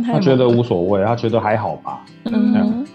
[0.00, 0.02] 了？
[0.02, 2.02] 他觉得无所谓，他觉得还好吧。
[2.24, 2.86] 嗯，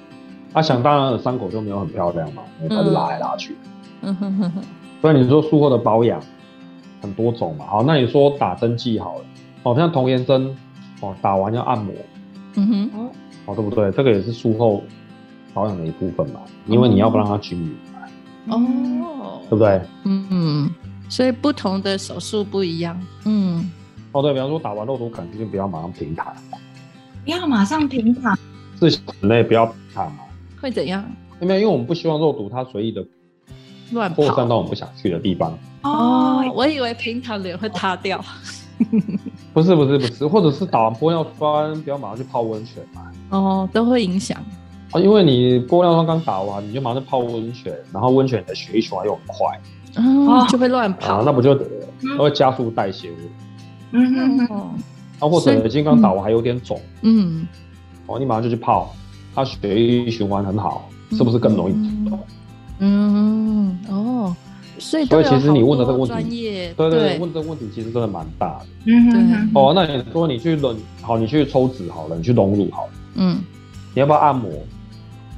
[0.52, 3.56] 他想当然的伤口就没有很漂亮嘛，他就拉来拉去。
[4.02, 4.64] 嗯哼哼哼。
[5.00, 6.20] 所以你说术后的保养
[7.00, 9.26] 很多种嘛，好，那你说打针剂好了，
[9.62, 10.58] 哦，像童颜针，
[11.02, 11.94] 哦，打完要按摩。
[12.56, 13.10] 嗯哼，
[13.46, 13.92] 哦，对不对？
[13.92, 14.82] 这个也是术后
[15.54, 17.76] 保养的一部分嘛，因为你要不让它均匀。
[18.48, 19.82] 哦，对不对？
[20.04, 20.70] 嗯嗯，
[21.10, 23.00] 所以不同的手术不一样。
[23.26, 23.72] 嗯，
[24.12, 26.34] 哦对，比方说打完肉毒杆菌，就不要马上平躺。
[27.26, 28.38] 不要马上平躺，
[28.80, 28.88] 是
[29.22, 30.24] 人类不要躺嘛？
[30.62, 31.04] 会怎样？
[31.40, 33.06] 因为因为我们不希望肉毒它随意的
[33.92, 35.58] 乱扩散到我们不想去的地方。
[35.84, 38.24] 哦，我以为平躺脸会塌掉。
[39.54, 43.12] 不是不是不是，或者是打完玻尿酸，不要马上去泡温泉嘛。
[43.30, 44.38] 哦，都会影响。
[44.94, 49.60] 啊，因为你玻尿酸刚打完，你就马上泡温泉，然后温泉的血液循环又很快，
[49.98, 51.60] 哦，就会乱跑，那不就
[52.18, 53.16] 会加速代谢物。
[53.92, 54.60] 嗯嗯嗯。
[55.20, 57.48] 啊，或者已经刚打完还有点肿，嗯，
[58.08, 58.94] 哦，你马上就去泡，
[59.34, 61.74] 它血液循环很好，是不是更容易
[62.10, 62.20] 肿？
[62.80, 64.36] 嗯，哦。
[64.80, 68.66] 所以，所以其实你问的这个问题，对对，问这个问题其实真的蛮大的。
[68.86, 69.52] 嗯哼。
[69.54, 72.92] 哦，那你说你去冷，好，你去抽脂好了，你去隆乳好了。
[73.16, 73.38] 嗯。
[73.94, 74.52] 你要不要按摩？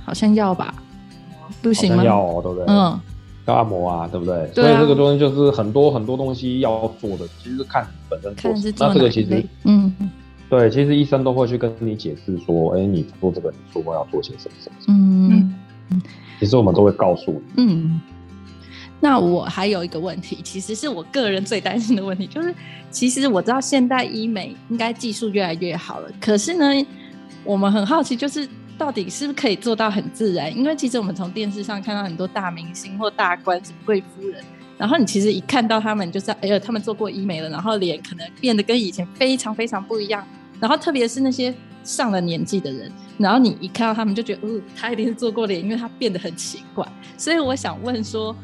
[0.05, 0.73] 好像要吧。
[1.61, 2.03] 不行吗？
[2.03, 2.65] 要哦，对不对？
[2.67, 2.99] 嗯。
[3.47, 4.51] 要按摩啊，对不对？
[4.53, 8.51] 所以这个东西就是很多很多东西要做的，其实是看本身做。
[8.79, 9.93] 那这个其实，嗯，
[10.49, 14.75] 对，其实医生都会去跟你解释说，哎，你做这个，你说过要做些什么什么。
[14.87, 15.53] 嗯
[15.91, 16.01] 嗯。
[16.39, 17.41] 其实我们都会告诉你。
[17.57, 18.01] 嗯。
[18.99, 22.51] 那我还有一个问题，其实是我个人最担心的问题，就是
[22.89, 26.65] 其实我知道现代医美应该技术越来越好了，可是呢，
[27.43, 28.47] 我们很好奇，就是
[28.77, 30.55] 到底是不是可以做到很自然？
[30.55, 34.43] 因为其实我们从电视上看到很多大明星或大官、什么贵夫人，
[34.77, 40.25] 然后你其实一看到他们，就是哎呦，他们做过医美了，然后脸可能变得跟以前非常非常不一样，
[40.59, 41.53] 然后特别是那些
[41.83, 46.87] 上了年纪的人，然后你一看到他们就觉得，哦，他一定是做过脸，因为他变得很奇怪。
[47.17, 48.35] 所以我想问说。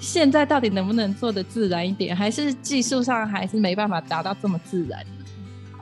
[0.00, 5.02] 现在到底能不能做的自然一点，还是技术上还是没办法达到这么自然？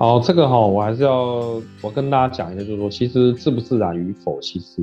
[0.03, 4.83] 好，这个哈，我还是要我跟大家讲一下，就是说，其实自不自然与否，其实，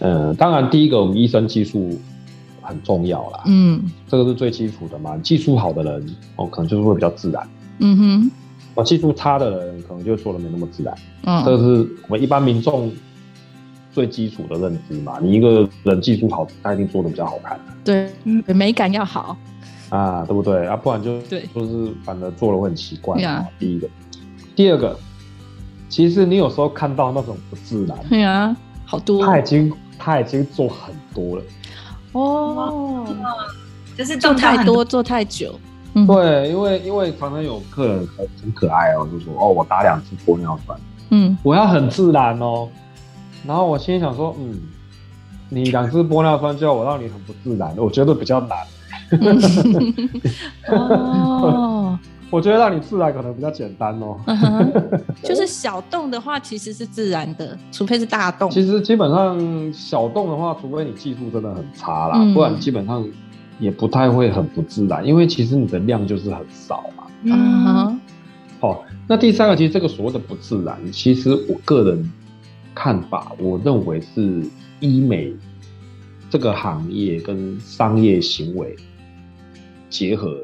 [0.00, 1.98] 嗯，当然第一个，我们医生技术
[2.60, 5.16] 很重要啦，嗯，这个是最基础的嘛。
[5.22, 6.06] 技术好的人
[6.36, 7.48] 哦，可能就是会比较自然，
[7.78, 8.30] 嗯哼，
[8.74, 10.94] 哦，技术差的人可能就做的没那么自然，
[11.24, 12.92] 嗯，这个是我们一般民众。
[13.92, 17.58] 最基础的认知嘛，你一个人技术好，他一定做的比较好看。
[17.82, 19.36] 对，嗯，美感要好
[19.88, 20.76] 啊，对不对啊？
[20.76, 23.20] 不然就对，就是反正做了会很奇怪。
[23.24, 23.88] 啊，第一个，
[24.54, 24.98] 第二个，
[25.88, 31.42] 其实你有时候看到那种不自然，对啊，好多，他已经他已经做很多了。
[32.12, 33.06] 哦，
[33.96, 35.58] 就是做太多，做太久。
[36.06, 40.78] 对，因为因为常常有客人很很可爱哦，就说哦，我打两次玻尿酸，
[41.10, 42.68] 嗯，我要很自然哦。
[43.46, 44.60] 然后我心里想说，嗯，
[45.48, 48.58] 你两支玻尿酸叫我让你很不自然，我觉得比较难。
[50.70, 51.98] 哦，
[52.30, 54.18] 我觉得让你自然可能比较简单哦。
[55.22, 58.50] 就是小洞的话，其实是自然的，除非是大洞。
[58.50, 63.06] 其实基本上小洞的话，除非你技术真的很差啦，不然基本上
[63.58, 67.04] 也不太会很不自然，因为其实你的量就是很少嘛。
[67.24, 68.00] 嗯。
[68.60, 72.10] 好，那第三个，其实这个所谓的不自然，其实我个人。
[72.72, 74.42] 看法，我认为是
[74.78, 75.34] 医美
[76.30, 78.74] 这个行业跟商业行为
[79.90, 80.40] 结合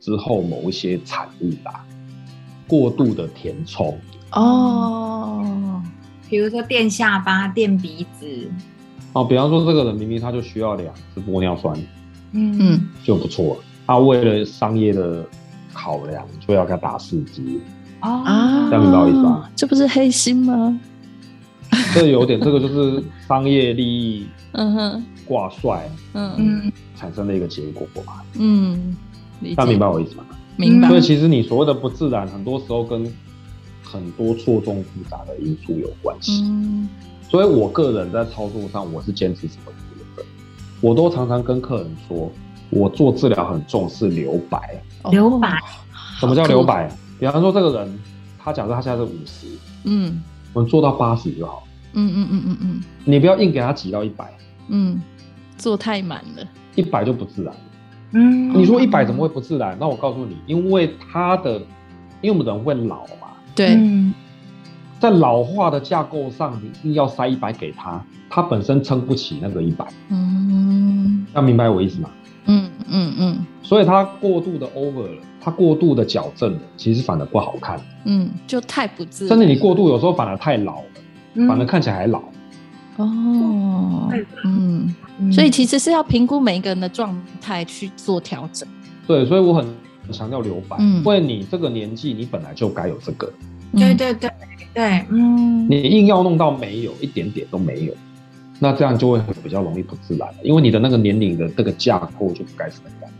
[0.00, 1.84] 之后某一些产物吧，
[2.66, 3.98] 过度的填充
[4.32, 5.82] 哦，
[6.28, 8.26] 比如说垫下巴、垫鼻子。
[9.14, 11.76] 哦，比方说这个人明明他就需要两支玻尿酸，
[12.32, 15.26] 嗯，就不错，他为了商业的
[15.72, 17.42] 考量，就要给他打四支
[18.02, 18.22] 哦，
[18.70, 19.48] 这样明白我意思吗？
[19.56, 20.78] 这不是黑心吗？
[21.94, 26.34] 这有点，这个就是商业利益，嗯哼，挂帅，嗯。
[26.38, 28.96] 嗯，产生的一个结果吧，嗯，
[29.54, 30.24] 大家明白我意思吗？
[30.56, 30.88] 明白。
[30.88, 33.12] 所以其实你所谓的不自然，很多时候跟
[33.82, 36.42] 很多错综复杂的因素有关系。
[36.44, 36.88] 嗯，
[37.28, 40.22] 所以我个人在操作上，我是坚持什么原则？
[40.80, 42.30] 我都常常跟客人说，
[42.70, 44.82] 我做治疗很重视留白。
[45.10, 45.58] 留白？
[46.18, 46.90] 什么叫留白？
[47.18, 47.98] 比方说这个人，
[48.38, 49.46] 他假设他现在是五十，
[49.84, 50.22] 嗯。
[50.54, 51.62] 我们做到八十就好。
[51.92, 54.32] 嗯嗯嗯嗯嗯，你不要硬给他挤到一百。
[54.68, 55.00] 嗯，
[55.58, 57.54] 做太满了，一百就不自然。
[58.12, 59.76] 嗯，你说一百怎么会不自然？
[59.78, 61.58] 那我告诉你，因为他的，
[62.20, 63.28] 因为我们人会老嘛。
[63.54, 63.78] 对。
[64.98, 69.86] 在老化的架构上，你硬要塞一百给他，他本身撑不起那个一百。
[70.08, 71.26] 嗯。
[71.34, 72.10] 要明白我意思吗？
[72.46, 73.46] 嗯嗯嗯。
[73.62, 75.22] 所以他过度的 over 了。
[75.40, 77.80] 他过度的矫正了，其实反而不好看。
[78.04, 79.28] 嗯，就太不自然。
[79.28, 82.20] 甚至你过度有时候反而太老了，反而看起来还老。
[82.98, 84.12] 哦，
[84.44, 84.92] 嗯，
[85.32, 88.68] 所以其实是要评估每一个人的状态去做调整。
[89.06, 89.66] 对，所以我很
[90.12, 93.32] 强调留白，嗯因为你这个年纪，你本来就该有这个。
[93.72, 94.30] 对对对
[94.74, 95.70] 对，嗯。
[95.70, 97.94] 你硬要弄到没有一点点都没有，
[98.58, 103.14] 那这样就会比较容易不自然，因为你的那个年龄的这个架构就不该是那样。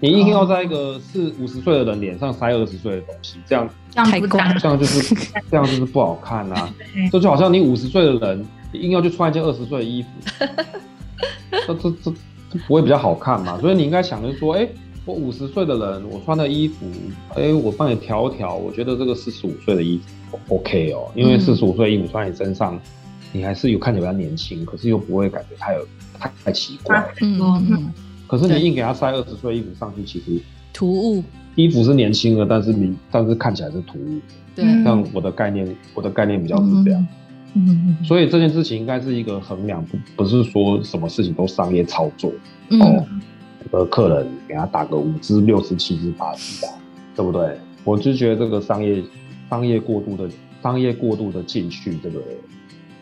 [0.00, 5.14] 你硬要在一个四五十岁的人脸上塞二十岁的东西，这样太过，这样就是
[5.50, 6.72] 这样就是不好看啊！
[7.10, 10.08] 这就好像你五十岁的人硬要去穿一件二十岁的衣服，
[11.66, 12.12] 这这这
[12.52, 13.58] 这不会比较好看嘛？
[13.58, 14.68] 所以你应该想的是说，哎，
[15.06, 16.86] 我五十岁的人，我穿的衣服，
[17.34, 19.98] 哎，我帮你调一调，我觉得这个四十五岁的衣
[20.30, 22.78] 服 OK 哦，因为四十五岁的衣服穿在身上，
[23.32, 25.86] 你还是有看起来比较年轻，可是又不会感觉太有
[26.18, 27.02] 太太奇怪。
[27.22, 27.40] 嗯
[27.70, 27.92] 嗯。
[28.26, 30.40] 可是你硬给他塞二十岁衣服上去，其实
[30.72, 31.22] 突兀。
[31.54, 34.20] 衣服是年轻的，但是你但是看起来是突兀。
[34.54, 37.06] 对，像我的概念，我的概念比较是这样。
[37.54, 42.30] 嗯所以这件事情应该是一个衡量，不不是说什么事情都商业操作。
[42.80, 43.06] 哦。
[43.70, 46.68] 呃客人给他打个五支、六支、七支、八支的，
[47.14, 47.56] 对不对？
[47.84, 49.02] 我就觉得这个商业
[49.48, 50.28] 商业过度的
[50.62, 52.20] 商业过度的进去，这个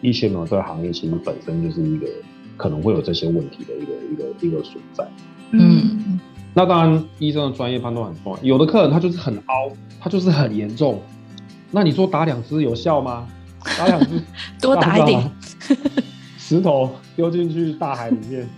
[0.01, 2.07] 一些呢，这个行业其实本身就是一个。
[2.57, 5.07] 可能会有这些问题的一个一个一个所在。
[5.53, 6.21] 嗯，
[6.53, 8.39] 那当然，医生的专业判断很重要。
[8.43, 11.01] 有的客人他就是很凹，他就是很严重。
[11.71, 13.27] 那你说打两支有效吗？
[13.79, 14.21] 打两支
[14.61, 15.31] 多打一点，
[16.37, 18.49] 石头丢进去大海里面，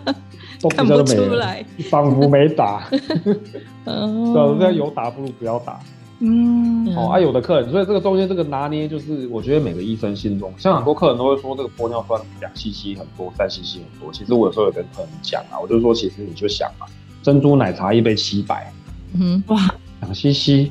[0.74, 2.88] 看不出来，仿佛没打。
[3.84, 5.78] 哦，这有打不如不要打。
[6.20, 14.10] 嗯，哦，啊，有的客人，所以这个中间这个拿捏，就是我觉得每个医生心中，像很多客人都会说这个玻尿酸两 cc 很多，三 cc 很多。
[14.10, 16.86] 其实我有时候有跟客人讲啊，我就说，其实你就想嘛，
[17.22, 18.72] 珍珠奶茶一杯七百，
[19.12, 19.58] 嗯，哇，
[20.00, 20.70] 两 cc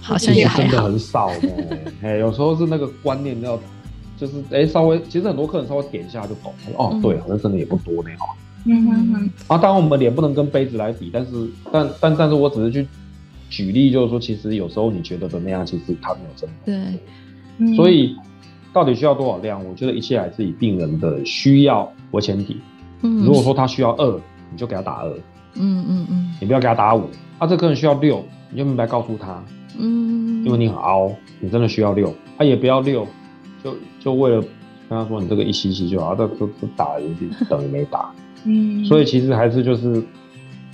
[0.00, 3.56] 好像也真的很少的， 哎，有时候是那个观念要，
[4.18, 8.26] 就是哎，稍微，其实很多客人稍微点一下就懂，哦，对，好像真的也不多呢，哈，
[8.64, 12.84] 嗯哼哼，啊，当然我们脸不能跟杯子来比，但是，但但但是我只是去。
[13.52, 16.98] 举例就是说，其实有时候你觉得的那样，其实它没有真的。
[17.58, 18.16] 对，所以
[18.72, 19.62] 到底需要多少量？
[19.62, 22.56] 我觉得一切还是以病人的需要为前提。
[23.02, 25.10] 嗯，如果说他需要二，你就给他打二。
[25.56, 27.04] 嗯嗯嗯，你不要给他打五。
[27.38, 29.44] 啊，这客人需要六，你就明白告诉他。
[29.78, 32.14] 嗯，因为你很凹，你真的需要六。
[32.38, 33.06] 他也不要六，
[33.62, 37.06] 就就为了跟他说你这个一星期就好，这这这打也
[37.50, 38.10] 等于没打。
[38.46, 40.02] 嗯，所以其实还是就是。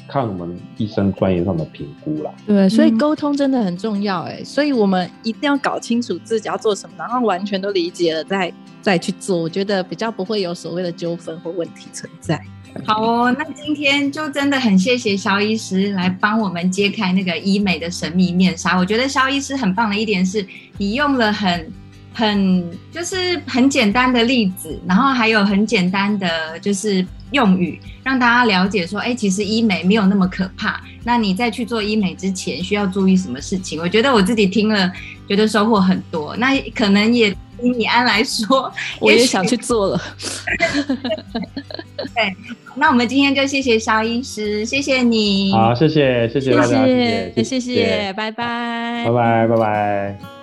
[0.09, 2.31] 看我们医生专业上的评估啦。
[2.47, 12.41] 对，所以沟通真的很重要哎，所以我们一定要搞清楚自己要做什么，然后完全都理解了再再去做，我觉得比较不会有所谓的纠纷或问题存在。
[12.85, 18.79] 好哦，那今天就真的很谢谢肖医师来帮我们揭开那个医美的神秘面纱。
[18.79, 20.47] 我觉得肖医师很棒的一点是，
[20.79, 21.71] 你用了很
[22.15, 27.07] 很就是很简单的例子，然后还有很简单的就是。
[27.33, 30.81] 用语让大家了解说，哎，其实医美没有那么可怕。
[31.05, 33.81] 那你在去做医美之前，需要注意什么事情？
[33.81, 34.91] 我觉得我自己听了，
[35.29, 36.37] 觉得收获很多。
[36.37, 37.31] 那可能也
[37.63, 40.01] 以你安来说， 我也想去做了。
[42.15, 42.35] 对，
[42.77, 45.53] 那我们今天就谢谢肖医师，谢谢你。
[45.53, 50.38] 好，谢谢，谢谢大家，谢谢，谢谢，拜拜，拜拜，拜拜。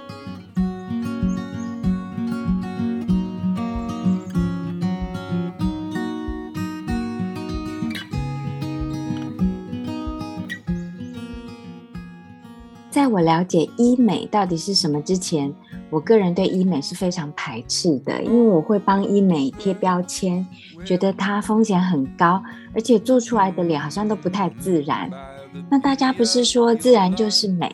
[12.96, 15.54] 在我了解医美到底是什么之前，
[15.90, 20.48] 我个人对医美是非常排斥的，因为我会帮医美贴标签，
[20.86, 22.42] 觉得它风险很高，
[22.74, 25.12] 而且做出来的脸好像都不太自然。
[25.70, 27.70] 那大家不是说自然就是美，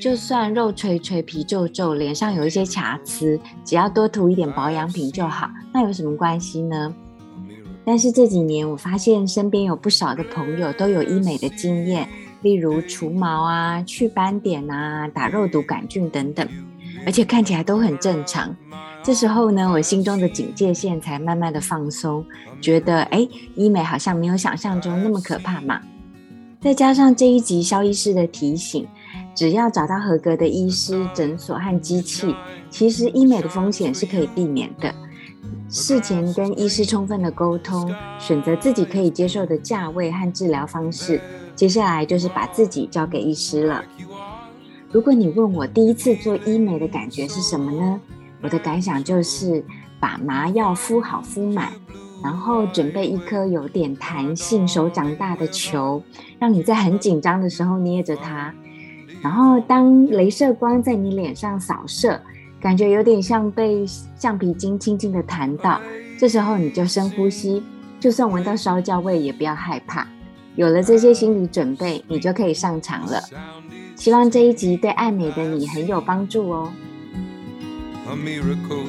[0.00, 6.92] 就算肉垂垂、皮皱皱，脸上有一些瑕疵，只要多涂一点保养品就好，那有什么关系呢？
[7.84, 12.08] 但是这几年我发现身边有不少的朋友都有医美的经验。
[12.42, 16.46] 例如除毛啊、去斑点啊、打肉毒杆菌等等，
[17.04, 18.54] 而且看起来都很正常。
[19.02, 22.24] 这时候呢，我心中的警戒线才慢慢的放松，
[22.60, 25.80] 觉得哎，医美好像没有想象中那么可怕嘛。
[26.60, 28.84] 再加上这一集肖医师的提醒，
[29.34, 32.34] 只要找到合格的医师、诊所和机器，
[32.68, 34.92] 其实医美的风险是可以避免的。
[35.68, 41.20] 事前跟医师充分的沟通，选择自己可以接受的价位和治疗方式。
[41.56, 43.82] 接下来就是把自己交给医师了。
[44.92, 48.00] 如果你问我第一次做医美的感觉是什么呢？
[48.42, 49.64] 我的感想就是
[49.98, 51.72] 把麻药敷好敷满，
[52.22, 56.02] 然后准备一颗有点弹性、手掌大的球，
[56.38, 58.54] 让你在很紧张的时候捏着它。
[59.22, 62.20] 然后当镭射光在你脸上扫射，
[62.60, 63.84] 感觉有点像被
[64.14, 65.80] 橡皮筋轻轻的弹到，
[66.18, 67.62] 这时候你就深呼吸，
[67.98, 70.06] 就算闻到烧焦味也不要害怕。
[70.56, 73.22] 有了这些心理准备，你就可以上场了。
[73.94, 76.72] 希望这一集对爱美的你很有帮助哦。
[78.08, 78.86] A miracle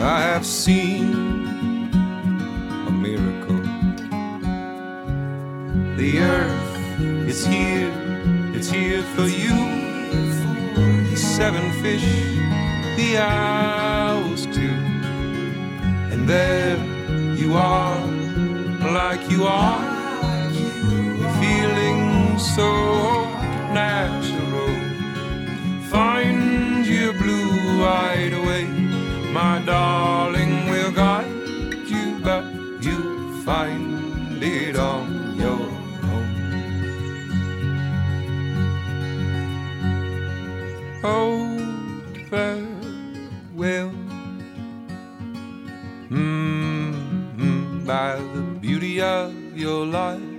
[0.00, 1.12] I have seen
[2.86, 3.62] a miracle.
[5.96, 7.90] The earth is here,
[8.54, 9.54] it's here for you.
[11.16, 12.04] Seven fish,
[12.96, 14.74] the owls too.
[16.12, 16.76] And there
[17.36, 17.96] you are,
[18.92, 19.80] like you are,
[21.40, 22.70] feeling so
[23.72, 24.74] natural.
[25.90, 28.66] Find your blue-eyed way,
[29.32, 30.68] my darling.
[30.70, 31.30] We'll guide
[31.86, 32.44] you back.
[32.80, 35.68] You find it on your
[36.14, 36.28] own.
[41.04, 41.58] Oh,
[42.30, 43.92] farewell.
[46.10, 50.37] Mm-hmm, by the beauty of your life